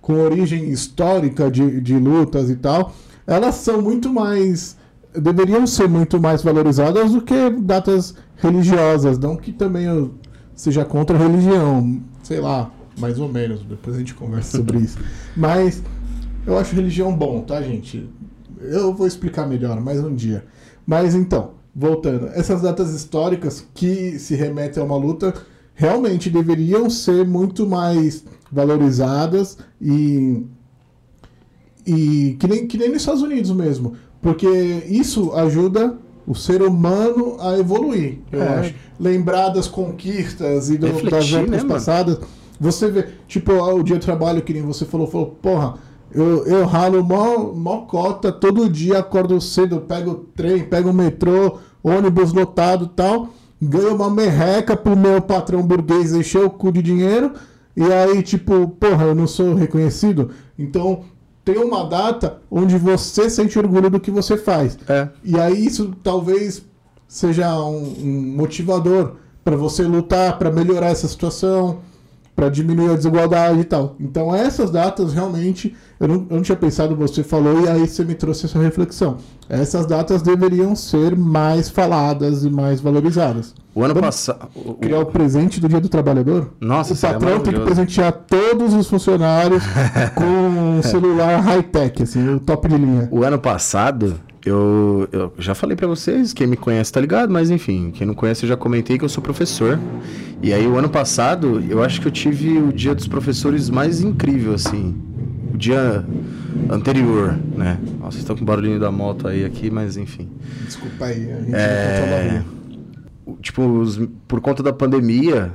com 0.00 0.20
origem 0.20 0.68
histórica 0.70 1.50
de, 1.50 1.80
de 1.80 1.98
lutas 1.98 2.48
e 2.48 2.56
tal, 2.56 2.94
elas 3.26 3.56
são 3.56 3.82
muito 3.82 4.08
mais. 4.12 4.76
deveriam 5.14 5.66
ser 5.66 5.88
muito 5.88 6.20
mais 6.20 6.42
valorizadas 6.42 7.10
do 7.12 7.20
que 7.20 7.50
datas 7.50 8.14
religiosas. 8.36 9.18
Não 9.18 9.36
que 9.36 9.52
também 9.52 9.84
eu 9.84 10.14
seja 10.54 10.84
contra 10.84 11.16
a 11.16 11.20
religião, 11.20 12.00
sei 12.22 12.40
lá, 12.40 12.70
mais 12.98 13.18
ou 13.18 13.28
menos. 13.28 13.62
Depois 13.62 13.96
a 13.96 13.98
gente 13.98 14.14
conversa 14.14 14.58
sobre 14.58 14.78
isso. 14.78 14.98
Mas 15.36 15.82
eu 16.46 16.58
acho 16.58 16.74
religião 16.74 17.14
bom, 17.14 17.42
tá, 17.42 17.60
gente? 17.62 18.08
Eu 18.60 18.94
vou 18.94 19.06
explicar 19.06 19.46
melhor 19.46 19.80
mais 19.80 20.02
um 20.02 20.14
dia. 20.14 20.44
Mas 20.86 21.14
então, 21.14 21.52
voltando, 21.74 22.28
essas 22.28 22.62
datas 22.62 22.94
históricas 22.94 23.66
que 23.74 24.18
se 24.18 24.34
remetem 24.34 24.82
a 24.82 24.86
uma 24.86 24.96
luta 24.96 25.34
realmente 25.74 26.30
deveriam 26.30 26.88
ser 26.88 27.26
muito 27.26 27.66
mais 27.66 28.24
valorizadas 28.50 29.58
e 29.80 30.42
e 31.86 32.36
que 32.40 32.48
nem, 32.48 32.66
que 32.66 32.76
nem 32.76 32.88
nos 32.88 33.02
Estados 33.02 33.22
Unidos 33.22 33.52
mesmo. 33.52 33.94
Porque 34.20 34.48
isso 34.88 35.32
ajuda 35.34 35.96
o 36.26 36.34
ser 36.34 36.62
humano 36.62 37.36
a 37.40 37.58
evoluir, 37.58 38.18
eu 38.32 38.42
É. 38.42 38.48
acho. 38.58 38.74
Lembrar 38.98 39.50
das 39.50 39.68
conquistas 39.68 40.70
e 40.70 40.78
do, 40.78 40.86
Refletir, 40.86 41.10
das 41.10 41.32
épocas 41.32 41.62
né, 41.62 41.68
passadas. 41.68 42.18
Você 42.58 42.90
vê, 42.90 43.06
tipo, 43.28 43.52
ah, 43.52 43.74
o 43.74 43.82
dia 43.82 43.96
de 43.98 44.04
trabalho, 44.04 44.42
que 44.42 44.52
nem 44.52 44.62
você 44.62 44.84
falou, 44.84 45.06
falou, 45.06 45.36
porra, 45.40 45.74
eu, 46.12 46.46
eu 46.46 46.64
ralo 46.64 47.04
mó, 47.04 47.52
mó 47.54 47.82
cota, 47.82 48.32
todo 48.32 48.68
dia 48.70 48.98
acordo 48.98 49.40
cedo, 49.40 49.80
pego 49.80 50.10
o 50.10 50.14
trem, 50.14 50.64
pego 50.64 50.90
o 50.90 50.94
metrô, 50.94 51.58
ônibus 51.84 52.32
lotado 52.32 52.86
tal, 52.86 53.28
ganho 53.60 53.94
uma 53.94 54.10
merreca 54.10 54.74
pro 54.76 54.96
meu 54.96 55.20
patrão 55.20 55.62
burguês 55.62 56.14
encher 56.14 56.42
o 56.44 56.50
cu 56.50 56.72
de 56.72 56.80
dinheiro, 56.82 57.32
e 57.76 57.84
aí, 57.92 58.22
tipo, 58.22 58.68
porra, 58.68 59.04
eu 59.04 59.14
não 59.14 59.26
sou 59.26 59.54
reconhecido. 59.54 60.30
Então, 60.58 61.00
tem 61.46 61.58
uma 61.58 61.84
data 61.84 62.40
onde 62.50 62.76
você 62.76 63.30
sente 63.30 63.56
orgulho 63.56 63.88
do 63.88 64.00
que 64.00 64.10
você 64.10 64.36
faz. 64.36 64.76
É. 64.88 65.08
E 65.22 65.38
aí 65.38 65.64
isso 65.64 65.94
talvez 66.02 66.60
seja 67.06 67.56
um, 67.60 67.94
um 68.02 68.34
motivador 68.36 69.12
para 69.44 69.56
você 69.56 69.84
lutar, 69.84 70.38
para 70.38 70.50
melhorar 70.50 70.88
essa 70.88 71.06
situação, 71.06 71.78
para 72.36 72.50
diminuir 72.50 72.90
a 72.92 72.94
desigualdade 72.96 73.60
e 73.60 73.64
tal. 73.64 73.96
Então 73.98 74.32
essas 74.34 74.70
datas 74.70 75.14
realmente 75.14 75.74
eu 75.98 76.06
não, 76.06 76.14
eu 76.28 76.36
não 76.36 76.42
tinha 76.42 76.54
pensado, 76.56 76.94
você 76.94 77.22
falou 77.24 77.62
e 77.62 77.68
aí 77.68 77.88
você 77.88 78.04
me 78.04 78.14
trouxe 78.14 78.44
essa 78.44 78.58
reflexão. 78.58 79.16
Essas 79.48 79.86
datas 79.86 80.20
deveriam 80.20 80.76
ser 80.76 81.16
mais 81.16 81.70
faladas 81.70 82.44
e 82.44 82.50
mais 82.50 82.80
valorizadas. 82.80 83.54
O 83.74 83.82
ano 83.82 83.94
passado. 83.94 84.48
o- 84.54 84.74
Criar 84.74 85.00
o 85.00 85.06
presente 85.06 85.58
do 85.60 85.68
Dia 85.68 85.80
do 85.80 85.88
Trabalhador? 85.88 86.50
Nossa, 86.60 86.92
o 86.92 86.96
seria 86.96 87.18
patrão 87.18 87.40
tem 87.40 87.54
que 87.54 87.60
presentear 87.60 88.12
todos 88.12 88.74
os 88.74 88.86
funcionários 88.86 89.62
com 90.14 90.24
um 90.78 90.82
celular 90.82 91.40
high-tech, 91.40 92.02
assim, 92.02 92.28
o 92.34 92.38
top 92.40 92.68
de 92.68 92.76
linha. 92.76 93.08
O 93.10 93.22
ano 93.24 93.38
passado, 93.38 94.16
eu, 94.46 95.08
eu 95.12 95.32
já 95.38 95.54
falei 95.54 95.76
pra 95.76 95.86
vocês, 95.86 96.32
quem 96.32 96.46
me 96.46 96.56
conhece 96.56 96.92
tá 96.92 97.00
ligado, 97.00 97.32
mas 97.32 97.50
enfim, 97.50 97.90
quem 97.90 98.06
não 98.06 98.14
conhece 98.14 98.44
eu 98.44 98.48
já 98.48 98.56
comentei 98.56 98.96
que 98.98 99.04
eu 99.04 99.08
sou 99.08 99.22
professor. 99.22 99.78
E 100.42 100.52
aí 100.52 100.66
o 100.66 100.76
ano 100.76 100.88
passado, 100.88 101.62
eu 101.68 101.82
acho 101.82 102.00
que 102.00 102.06
eu 102.06 102.12
tive 102.12 102.58
o 102.58 102.72
dia 102.72 102.94
dos 102.94 103.08
professores 103.08 103.68
mais 103.70 104.00
incrível, 104.00 104.54
assim. 104.54 104.94
O 105.52 105.56
dia 105.56 106.04
anterior, 106.70 107.38
né? 107.56 107.78
Nossa, 107.98 108.12
vocês 108.12 108.16
estão 108.22 108.36
com 108.36 108.42
o 108.42 108.46
barulhinho 108.46 108.78
da 108.80 108.90
moto 108.90 109.28
aí 109.28 109.44
aqui, 109.44 109.70
mas 109.70 109.96
enfim. 109.96 110.28
Desculpa 110.64 111.06
aí, 111.06 111.30
a 111.32 111.36
gente 111.40 111.54
É, 111.54 112.42
não 113.26 113.34
o- 113.34 113.36
tipo, 113.40 113.62
os- 113.62 114.00
por 114.28 114.40
conta 114.40 114.62
da 114.62 114.72
pandemia, 114.72 115.52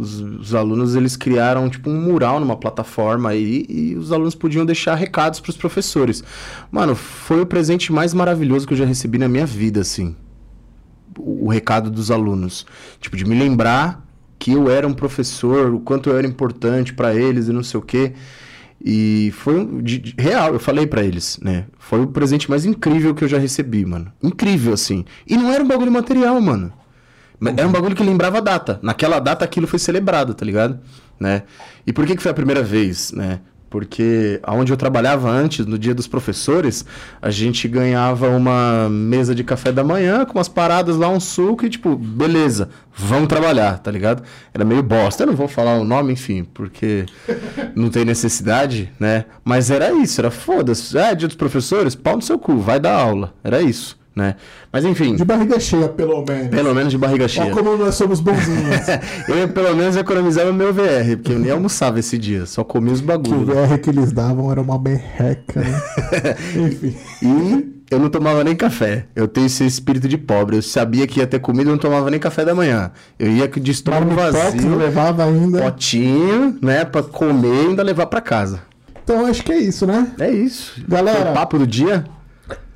os, 0.00 0.20
os 0.20 0.54
alunos 0.54 0.94
eles 0.94 1.16
criaram 1.16 1.68
tipo 1.68 1.90
um 1.90 2.00
mural 2.00 2.40
numa 2.40 2.56
plataforma 2.56 3.30
aí 3.30 3.66
e 3.68 3.94
os 3.96 4.12
alunos 4.12 4.34
podiam 4.34 4.64
deixar 4.64 4.94
recados 4.94 5.40
para 5.40 5.50
os 5.50 5.56
professores. 5.56 6.24
Mano, 6.70 6.94
foi 6.94 7.40
o 7.40 7.46
presente 7.46 7.92
mais 7.92 8.14
maravilhoso 8.14 8.66
que 8.66 8.72
eu 8.72 8.78
já 8.78 8.84
recebi 8.86 9.18
na 9.18 9.28
minha 9.28 9.46
vida, 9.46 9.80
assim. 9.80 10.16
O, 11.18 11.46
o 11.46 11.48
recado 11.48 11.90
dos 11.90 12.10
alunos, 12.10 12.66
tipo 13.00 13.16
de 13.16 13.24
me 13.24 13.38
lembrar 13.38 14.06
que 14.38 14.52
eu 14.52 14.70
era 14.70 14.86
um 14.88 14.94
professor, 14.94 15.74
o 15.74 15.80
quanto 15.80 16.08
eu 16.08 16.16
era 16.16 16.26
importante 16.26 16.94
para 16.94 17.14
eles 17.14 17.48
e 17.48 17.52
não 17.52 17.62
sei 17.62 17.78
o 17.78 17.82
quê. 17.82 18.12
E 18.82 19.30
foi 19.36 19.66
de- 19.82 19.98
de- 19.98 20.14
real, 20.18 20.54
eu 20.54 20.58
falei 20.58 20.86
pra 20.86 21.02
eles, 21.04 21.38
né? 21.42 21.66
Foi 21.78 22.00
o 22.00 22.06
presente 22.06 22.48
mais 22.48 22.64
incrível 22.64 23.14
que 23.14 23.22
eu 23.22 23.28
já 23.28 23.38
recebi, 23.38 23.84
mano. 23.84 24.10
Incrível, 24.22 24.72
assim. 24.72 25.04
E 25.26 25.36
não 25.36 25.50
era 25.52 25.62
um 25.62 25.68
bagulho 25.68 25.92
material, 25.92 26.40
mano. 26.40 26.72
Era 27.56 27.66
um 27.66 27.72
bagulho 27.72 27.96
que 27.96 28.02
lembrava 28.02 28.38
a 28.38 28.40
data. 28.40 28.78
Naquela 28.82 29.18
data 29.18 29.44
aquilo 29.44 29.66
foi 29.66 29.78
celebrado, 29.78 30.34
tá 30.34 30.44
ligado? 30.44 30.78
Né? 31.18 31.42
E 31.86 31.92
por 31.92 32.06
que, 32.06 32.16
que 32.16 32.22
foi 32.22 32.30
a 32.30 32.34
primeira 32.34 32.62
vez, 32.62 33.12
né? 33.12 33.40
Porque 33.70 34.40
aonde 34.42 34.72
eu 34.72 34.76
trabalhava 34.76 35.30
antes, 35.30 35.64
no 35.64 35.78
dia 35.78 35.94
dos 35.94 36.08
professores, 36.08 36.84
a 37.22 37.30
gente 37.30 37.68
ganhava 37.68 38.28
uma 38.28 38.88
mesa 38.90 39.32
de 39.32 39.44
café 39.44 39.70
da 39.70 39.84
manhã 39.84 40.24
com 40.24 40.36
umas 40.36 40.48
paradas 40.48 40.96
lá, 40.96 41.08
um 41.08 41.20
suco 41.20 41.64
e 41.64 41.70
tipo, 41.70 41.94
beleza, 41.94 42.68
vamos 42.92 43.28
trabalhar, 43.28 43.78
tá 43.78 43.88
ligado? 43.88 44.24
Era 44.52 44.64
meio 44.64 44.82
bosta. 44.82 45.22
Eu 45.22 45.28
não 45.28 45.36
vou 45.36 45.46
falar 45.46 45.78
o 45.78 45.84
nome, 45.84 46.12
enfim, 46.12 46.42
porque 46.42 47.06
não 47.76 47.90
tem 47.90 48.04
necessidade, 48.04 48.92
né? 48.98 49.26
Mas 49.44 49.70
era 49.70 49.92
isso, 49.92 50.20
era 50.20 50.32
foda-se. 50.32 50.98
É, 50.98 51.14
dia 51.14 51.28
dos 51.28 51.36
professores, 51.36 51.94
pau 51.94 52.16
no 52.16 52.22
seu 52.22 52.40
cu, 52.40 52.58
vai 52.58 52.80
dar 52.80 52.96
aula. 52.96 53.32
Era 53.44 53.62
isso, 53.62 53.96
né? 54.14 54.36
Mas 54.72 54.84
enfim, 54.84 55.16
De 55.16 55.24
barriga 55.24 55.58
cheia, 55.60 55.88
pelo 55.88 56.24
menos. 56.24 56.48
pelo 56.48 56.74
menos 56.74 56.90
de 56.90 56.98
barriga 56.98 57.28
cheia. 57.28 57.46
Olha 57.46 57.54
como 57.54 57.76
nós 57.76 57.94
somos 57.94 58.20
bonzinhos. 58.20 58.88
eu 59.28 59.48
pelo 59.48 59.74
menos 59.76 59.96
economizava 59.96 60.52
meu 60.52 60.72
VR, 60.72 61.16
porque 61.16 61.32
eu 61.32 61.38
nem 61.38 61.50
almoçava 61.50 61.98
esse 61.98 62.18
dia, 62.18 62.46
só 62.46 62.64
comia 62.64 62.92
os 62.92 63.00
que 63.00 63.04
o 63.04 63.08
bagulhos. 63.08 63.46
VR 63.46 63.78
que 63.78 63.90
eles 63.90 64.12
davam 64.12 64.50
era 64.50 64.60
uma 64.60 64.78
merreca, 64.78 65.60
né? 65.60 66.36
Enfim. 66.56 66.96
E 67.22 67.80
eu 67.90 67.98
não 67.98 68.08
tomava 68.08 68.44
nem 68.44 68.54
café. 68.54 69.06
Eu 69.16 69.26
tenho 69.26 69.46
esse 69.46 69.64
espírito 69.66 70.06
de 70.06 70.16
pobre. 70.16 70.56
Eu 70.56 70.62
sabia 70.62 71.06
que 71.06 71.18
ia 71.18 71.26
ter 71.26 71.40
comida, 71.40 71.68
eu 71.68 71.72
não 71.72 71.78
tomava 71.78 72.08
nem 72.10 72.20
café 72.20 72.44
da 72.44 72.54
manhã. 72.54 72.92
Eu 73.18 73.30
ia 73.30 73.48
de 73.48 73.70
estômago 73.70 74.14
vazio, 74.14 74.76
levava 74.76 75.24
ainda. 75.24 75.60
potinho, 75.62 76.56
né, 76.62 76.84
pra 76.84 77.02
comer 77.02 77.64
e 77.64 77.66
ainda 77.68 77.82
levar 77.82 78.06
pra 78.06 78.20
casa. 78.20 78.60
Então 79.02 79.26
acho 79.26 79.42
que 79.42 79.50
é 79.50 79.58
isso, 79.58 79.86
né? 79.86 80.12
É 80.20 80.30
isso. 80.30 80.80
Galera. 80.86 81.32
O 81.32 81.34
papo 81.34 81.58
do 81.58 81.66
dia? 81.66 82.04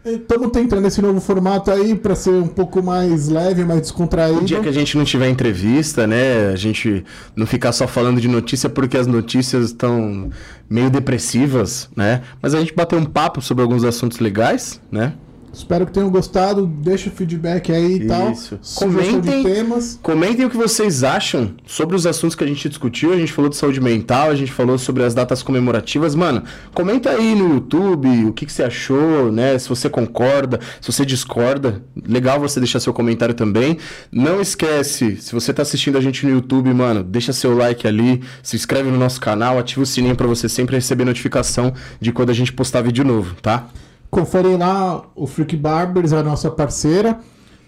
Estamos 0.05 0.51
tentando 0.51 0.87
esse 0.87 1.01
novo 1.01 1.19
formato 1.19 1.71
aí 1.71 1.95
para 1.95 2.15
ser 2.15 2.31
um 2.31 2.47
pouco 2.47 2.83
mais 2.83 3.29
leve, 3.31 3.65
mais 3.65 3.81
descontraído. 3.81 4.41
O 4.41 4.45
dia 4.45 4.61
que 4.61 4.69
a 4.69 4.73
gente 4.73 4.99
não 4.99 5.05
tiver 5.05 5.31
entrevista, 5.31 6.07
né? 6.07 6.49
A 6.49 6.57
gente 6.57 7.03
não 7.35 7.47
ficar 7.47 7.73
só 7.73 7.87
falando 7.87 8.21
de 8.21 8.29
notícia 8.29 8.69
porque 8.69 8.99
as 8.99 9.07
notícias 9.07 9.67
estão 9.67 10.29
meio 10.69 10.91
depressivas, 10.91 11.89
né? 11.97 12.21
Mas 12.43 12.55
a 12.55 12.61
gente 12.61 12.75
bater 12.75 12.97
um 12.99 13.05
papo 13.07 13.41
sobre 13.41 13.63
alguns 13.63 13.83
assuntos 13.83 14.19
legais, 14.19 14.79
né? 14.93 15.15
Espero 15.55 15.87
que 15.87 15.93
tenham 15.93 16.11
gostado. 16.11 16.67
Deixa 16.67 17.09
o 17.09 17.13
feedback 17.13 17.73
aí 17.73 17.97
e 17.97 18.07
tal. 18.07 18.33
Isso. 18.33 18.59
Comentem. 18.75 19.43
temas. 19.43 19.99
Comentem 20.03 20.45
o 20.45 20.51
que 20.51 20.57
vocês 20.57 21.05
acham 21.05 21.55
sobre 21.67 21.95
os 21.97 22.07
assuntos 22.07 22.35
que 22.35 22.45
a 22.45 22.47
gente 22.47 22.69
discutiu. 22.69 23.13
A 23.13 23.17
gente 23.17 23.33
falou 23.33 23.49
de 23.49 23.57
saúde 23.57 23.81
mental, 23.81 24.31
a 24.31 24.35
gente 24.35 24.53
falou 24.53 24.77
sobre 24.79 25.03
as 25.05 25.15
datas 25.15 25.43
comemorativas. 25.43 26.15
Mano, 26.15 26.43
comenta 26.73 27.11
aí 27.11 27.35
no 27.35 27.55
YouTube 27.55 28.27
o 28.27 28.33
que, 28.33 28.47
que 28.47 28.53
você 28.53 28.65
achou, 28.65 29.31
né? 29.31 29.59
Se 29.59 29.69
você 29.69 29.89
concorda, 29.89 30.61
se 30.81 30.93
você 30.93 31.05
discorda. 31.05 31.83
Legal 32.07 32.41
você 32.41 32.59
deixar 32.59 32.81
seu 32.81 32.93
comentário 32.93 33.35
também. 33.35 33.79
Não 34.11 34.41
esquece, 34.41 35.17
se 35.17 35.33
você 35.33 35.53
tá 35.53 35.63
assistindo 35.63 35.97
a 35.97 36.01
gente 36.01 36.27
no 36.27 36.33
YouTube, 36.33 36.73
mano, 36.75 37.03
deixa 37.03 37.33
seu 37.33 37.57
like 37.57 37.87
ali, 37.87 38.23
se 38.43 38.57
inscreve 38.57 38.91
no 38.91 38.99
nosso 38.99 39.21
canal, 39.21 39.59
ativa 39.59 39.83
o 39.83 39.87
sininho 39.87 40.17
pra 40.17 40.27
você 40.27 40.49
sempre 40.49 40.77
receber 40.77 41.05
notificação 41.05 41.73
de 42.01 42.13
quando 42.13 42.31
a 42.31 42.35
gente 42.35 42.53
postar 42.53 42.83
vídeo 42.83 43.05
novo, 43.05 43.37
tá? 43.41 43.69
Conferem 44.15 44.57
lá 44.57 45.03
o 45.17 45.27
Freak 45.27 45.57
Barbers, 45.57 46.13
a 46.13 46.23
nossa 46.23 46.51
parceira. 46.51 47.19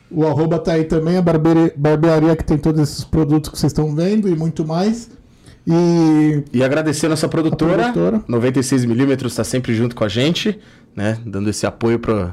O 0.08 0.24
arroba 0.24 0.58
tá 0.60 0.74
aí 0.74 0.84
também, 0.84 1.16
a 1.16 1.22
barbearia, 1.22 2.36
que 2.36 2.44
tem 2.44 2.56
todos 2.56 2.80
esses 2.80 3.02
produtos 3.02 3.50
que 3.50 3.58
vocês 3.58 3.70
estão 3.72 3.92
vendo 3.94 4.28
e 4.28 4.36
muito 4.36 4.64
mais. 4.64 5.10
E 5.66 6.44
E 6.52 6.62
agradecer 6.62 7.06
a 7.06 7.08
nossa 7.08 7.28
produtora, 7.28 7.88
A 7.88 7.92
produtora. 7.92 8.20
96mm 8.28 9.26
está 9.26 9.42
sempre 9.42 9.74
junto 9.74 9.96
com 9.96 10.04
a 10.04 10.08
gente, 10.08 10.56
né? 10.94 11.18
Dando 11.26 11.50
esse 11.50 11.66
apoio 11.66 11.98
pro, 11.98 12.32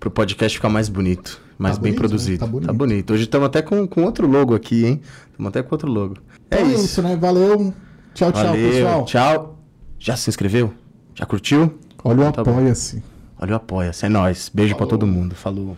pro 0.00 0.10
podcast 0.10 0.56
ficar 0.56 0.70
mais 0.70 0.88
bonito, 0.88 1.38
mais 1.58 1.76
Tá 1.76 1.82
bem 1.82 1.92
bonito, 1.92 1.98
produzido. 2.00 2.46
né? 2.46 2.66
Tá 2.66 2.72
bonito. 2.72 3.12
Hoje 3.12 3.24
estamos 3.24 3.46
até 3.46 3.60
com, 3.60 3.86
com 3.86 4.04
outro 4.04 4.26
logo 4.26 4.54
aqui, 4.54 4.86
hein? 4.86 5.02
Estamos 5.30 5.50
até 5.50 5.62
com 5.62 5.74
outro 5.74 5.90
logo. 5.92 6.14
É 6.50 6.62
então 6.62 6.72
isso. 6.72 7.02
né? 7.02 7.14
Valeu. 7.16 7.74
Tchau, 8.14 8.32
tchau, 8.32 8.44
Valeu, 8.46 8.70
pessoal. 8.70 9.04
tchau. 9.04 9.58
Já 9.98 10.16
se 10.16 10.30
inscreveu? 10.30 10.72
Já 11.14 11.26
curtiu? 11.26 11.74
Olha 12.02 12.28
o 12.28 12.32
Tá 12.32 12.42
bom. 12.42 12.52
apoia-se. 12.52 13.02
Olha 13.42 13.54
o 13.54 13.56
apoia-se. 13.56 14.06
É 14.06 14.08
nóis. 14.08 14.48
Beijo 14.54 14.76
pra 14.76 14.86
todo 14.86 15.04
mundo. 15.04 15.34
Falou. 15.34 15.76